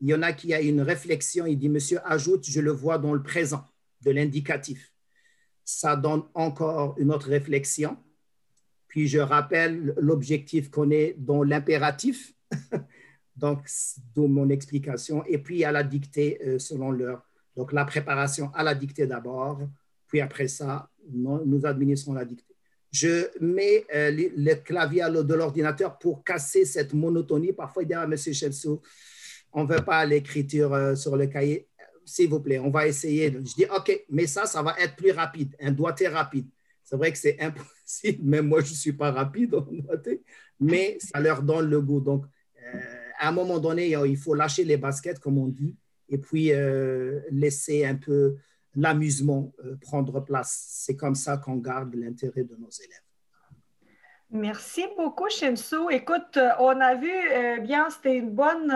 [0.00, 2.98] Il y en a qui a une réflexion, il dit, monsieur ajoute, je le vois
[2.98, 3.64] dans le présent
[4.02, 4.92] de l'indicatif.
[5.64, 7.96] Ça donne encore une autre réflexion.
[8.88, 12.35] Puis je rappelle l'objectif qu'on est dans l'impératif,
[13.36, 13.66] donc
[14.14, 15.24] d'où mon explication.
[15.24, 17.22] Et puis à la dictée euh, selon l'heure.
[17.56, 19.60] Donc la préparation à la dictée d'abord,
[20.06, 22.56] puis après ça, nous administrons la dictée
[22.96, 27.52] je mets euh, le, clavier de l'ordinateur pour casser cette monotonie.
[27.52, 28.78] Parfois, il dit, ah, Monsieur Chelsea,
[29.52, 31.68] on ne veut pas l'écriture euh, sur le cahier.
[32.04, 33.32] S'il vous plaît, on va essayer.
[33.32, 36.46] Je dis, OK, mais ça, ça va être plus rapide, un doigté rapide.
[36.84, 40.22] C'est vrai que c'est impossible, même moi, je ne suis pas rapide en doigté,
[40.60, 42.00] mais ça leur donne le goût.
[42.00, 42.24] Donc,
[43.18, 45.74] à un moment donné, il faut lâcher les baskets, comme on dit,
[46.08, 46.50] et puis
[47.30, 48.36] laisser un peu
[48.76, 50.66] l'amusement euh, prendre place.
[50.68, 53.00] C'est comme ça qu'on garde l'intérêt de nos élèves.
[54.30, 55.88] Merci beaucoup, Shemsou.
[55.90, 58.72] Écoute, euh, on a vu, euh, bien, c'était une bonne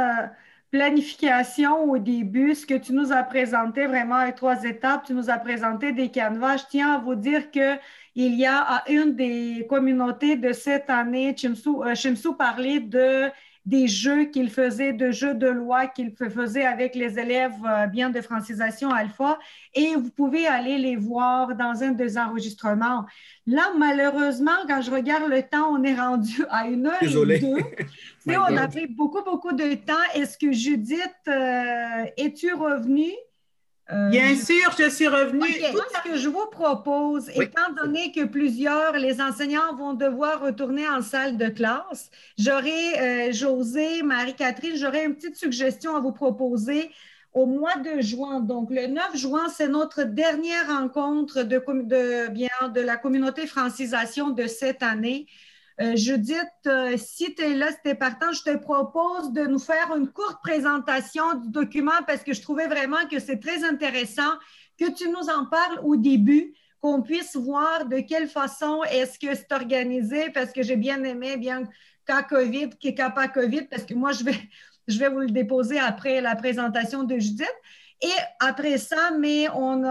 [0.70, 2.54] planification au début.
[2.54, 6.10] Ce que tu nous as présenté vraiment à trois étapes, tu nous as présenté des
[6.10, 6.58] canevas.
[6.58, 7.80] Je tiens à vous dire qu'il
[8.14, 13.28] y a une des communautés de cette année, Shemsou parlait de
[13.66, 18.10] des jeux qu'il faisait, de jeux de loi qu'il faisait avec les élèves euh, bien
[18.10, 19.38] de francisation alpha,
[19.74, 23.04] et vous pouvez aller les voir dans un des enregistrements.
[23.46, 27.36] Là, malheureusement, quand je regarde le temps, on est rendu à une heure Désolé.
[27.36, 28.34] et deux.
[28.36, 29.92] on a pris beaucoup, beaucoup de temps.
[30.14, 33.12] Est-ce que Judith, euh, es-tu revenue?
[33.92, 35.52] Euh, Bien sûr, je suis revenue.
[35.52, 41.02] ce que je vous propose, étant donné que plusieurs, les enseignants vont devoir retourner en
[41.02, 46.90] salle de classe, j'aurais, euh, José, Marie-Catherine, j'aurais une petite suggestion à vous proposer
[47.32, 48.40] au mois de juin.
[48.40, 54.30] Donc, le 9 juin, c'est notre dernière rencontre de, de, bien, de la communauté francisation
[54.30, 55.26] de cette année.
[55.80, 59.46] Euh, Judith, euh, si tu es là, si tu es partant, je te propose de
[59.46, 63.64] nous faire une courte présentation du document parce que je trouvais vraiment que c'est très
[63.64, 64.30] intéressant
[64.78, 66.52] que tu nous en parles au début,
[66.82, 71.38] qu'on puisse voir de quelle façon est-ce que c'est organisé parce que j'ai bien aimé,
[71.38, 71.64] bien
[72.04, 74.38] cas COVID, cas pas COVID, parce que moi, je vais,
[74.88, 77.54] je vais vous le déposer après la présentation de Judith.
[78.02, 79.82] Et après ça, mais on,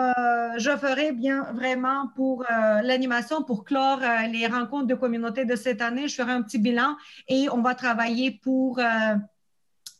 [0.57, 5.55] je ferai bien vraiment pour euh, l'animation, pour clore euh, les rencontres de communauté de
[5.55, 6.95] cette année, je ferai un petit bilan
[7.27, 9.15] et on va travailler pour, euh,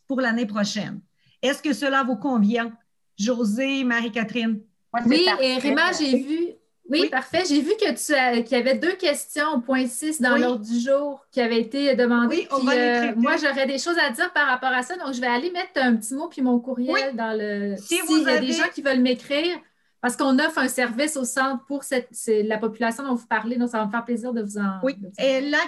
[0.08, 1.00] pour l'année prochaine.
[1.40, 2.72] Est-ce que cela vous convient,
[3.16, 4.60] José, Marie-Catherine?
[5.06, 6.48] Oui, et Réma, j'ai vu,
[6.90, 7.42] oui, parfait.
[7.48, 10.80] J'ai vu que tu qu'il y avait deux questions au point 6 dans l'ordre du
[10.80, 12.48] jour qui avaient été demandées.
[12.52, 14.96] Oui, euh, moi, j'aurais des choses à dire par rapport à ça.
[14.96, 17.76] Donc, je vais aller mettre un petit mot puis mon courriel dans le.
[17.76, 19.56] Si S'il y a des gens qui veulent m'écrire,
[20.00, 23.68] parce qu'on offre un service au centre pour cette, la population dont vous parlez, donc
[23.68, 24.80] ça va me faire plaisir de vous en.
[24.82, 24.96] Oui.
[25.18, 25.58] Et là,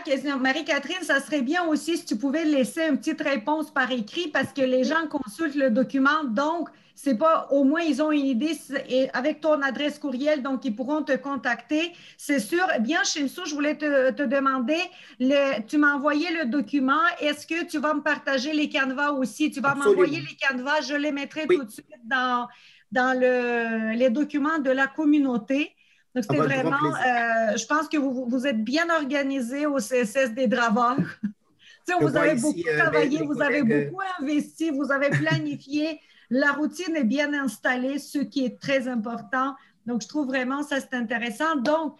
[0.40, 4.52] Marie-Catherine, ça serait bien aussi si tu pouvais laisser une petite réponse par écrit parce
[4.52, 6.24] que les gens consultent le document.
[6.24, 8.56] Donc, c'est pas, au moins, ils ont une idée
[8.88, 11.92] et avec ton adresse courriel, donc ils pourront te contacter.
[12.16, 12.66] C'est sûr.
[12.80, 14.78] Bien, Shinsu, je voulais te, demander,
[15.18, 17.00] le, tu m'as envoyé le document.
[17.20, 19.50] Est-ce que tu vas me partager les canevas aussi?
[19.50, 22.46] Tu vas m'envoyer les canevas, je les mettrai tout de suite dans,
[22.92, 25.74] dans le, les documents de la communauté.
[26.14, 30.46] Donc, c'est vraiment, euh, je pense que vous, vous, êtes bien organisé au CSS des
[30.46, 30.98] Draveurs.
[32.00, 36.00] vous avez beaucoup euh, travaillé, vous avez beaucoup investi, vous avez planifié.
[36.30, 39.54] La routine est bien installée, ce qui est très important.
[39.86, 41.56] Donc, je trouve vraiment ça, c'est intéressant.
[41.56, 41.98] Donc,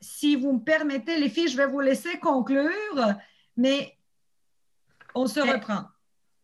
[0.00, 2.70] si vous me permettez, les filles, je vais vous laisser conclure,
[3.56, 3.96] mais
[5.14, 5.84] on se reprend.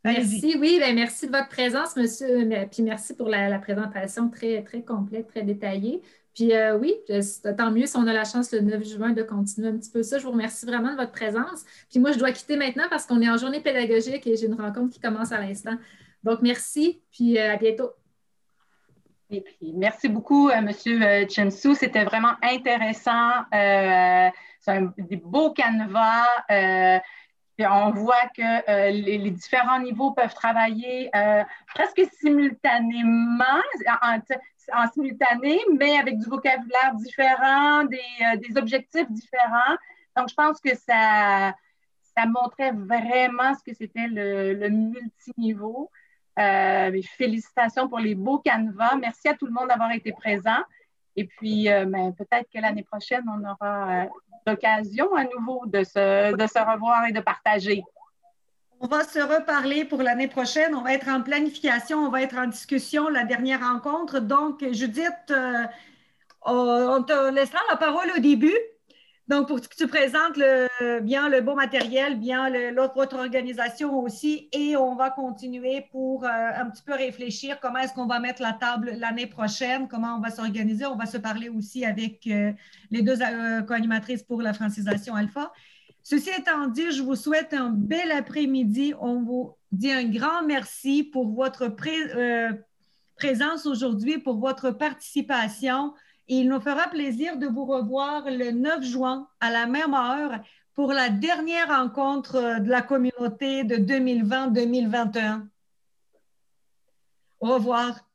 [0.04, 2.48] Merci, oui, bien, merci de votre présence, monsieur.
[2.70, 6.02] Puis merci pour la, présentation très, très complète, très détaillée.
[6.34, 6.94] Puis euh, oui,
[7.58, 10.02] tant mieux si on a la chance le 9 juin de continuer un petit peu
[10.02, 10.18] ça.
[10.18, 11.64] Je vous remercie vraiment de votre présence.
[11.90, 14.58] Puis moi, je dois quitter maintenant parce qu'on est en journée pédagogique et j'ai une
[14.58, 15.76] rencontre qui commence à l'instant.
[16.22, 17.90] Donc, merci, puis à bientôt.
[19.28, 20.70] Et puis, merci beaucoup, M.
[21.28, 21.74] Chensu.
[21.74, 23.44] C'était vraiment intéressant.
[23.52, 26.26] C'est un des beaux canevas
[27.66, 31.42] on voit que euh, les, différents niveaux peuvent travailler euh,
[31.74, 33.44] presque simultanément,
[34.02, 39.76] en, simultané, mais avec du vocabulaire différent, des, euh, objectifs différents.
[40.16, 41.54] Donc, je pense que ça,
[42.26, 45.90] montrait vraiment ce que c'était le, le multiniveau.
[47.16, 48.96] félicitations pour les beaux canevas.
[48.96, 50.62] Merci à tout le monde d'avoir été présent.
[51.16, 54.06] Et puis, ben, peut-être que l'année prochaine, on aura
[54.46, 57.82] l'occasion à nouveau de se, de se revoir et de partager?
[58.80, 60.74] On va se reparler pour l'année prochaine.
[60.74, 64.20] On va être en planification, on va être en discussion, la dernière rencontre.
[64.20, 65.66] Donc, Judith, euh,
[66.46, 68.56] on te laissera la parole au début.
[69.30, 70.40] Donc, pour que tu présentes
[71.02, 76.68] bien le beau matériel, bien l'autre organisation aussi, et on va continuer pour euh, un
[76.68, 80.30] petit peu réfléchir comment est-ce qu'on va mettre la table l'année prochaine, comment on va
[80.30, 80.84] s'organiser.
[80.86, 82.52] On va se parler aussi avec euh,
[82.90, 85.52] les deux euh, co-animatrices pour la francisation alpha.
[86.02, 88.94] Ceci étant dit, je vous souhaite un bel après-midi.
[89.00, 91.68] On vous dit un grand merci pour votre
[93.16, 95.94] présence aujourd'hui, pour votre participation
[96.38, 100.40] il nous fera plaisir de vous revoir le 9 juin à la même heure
[100.74, 105.48] pour la dernière rencontre de la communauté de 2020-2021.
[107.40, 108.09] Au revoir.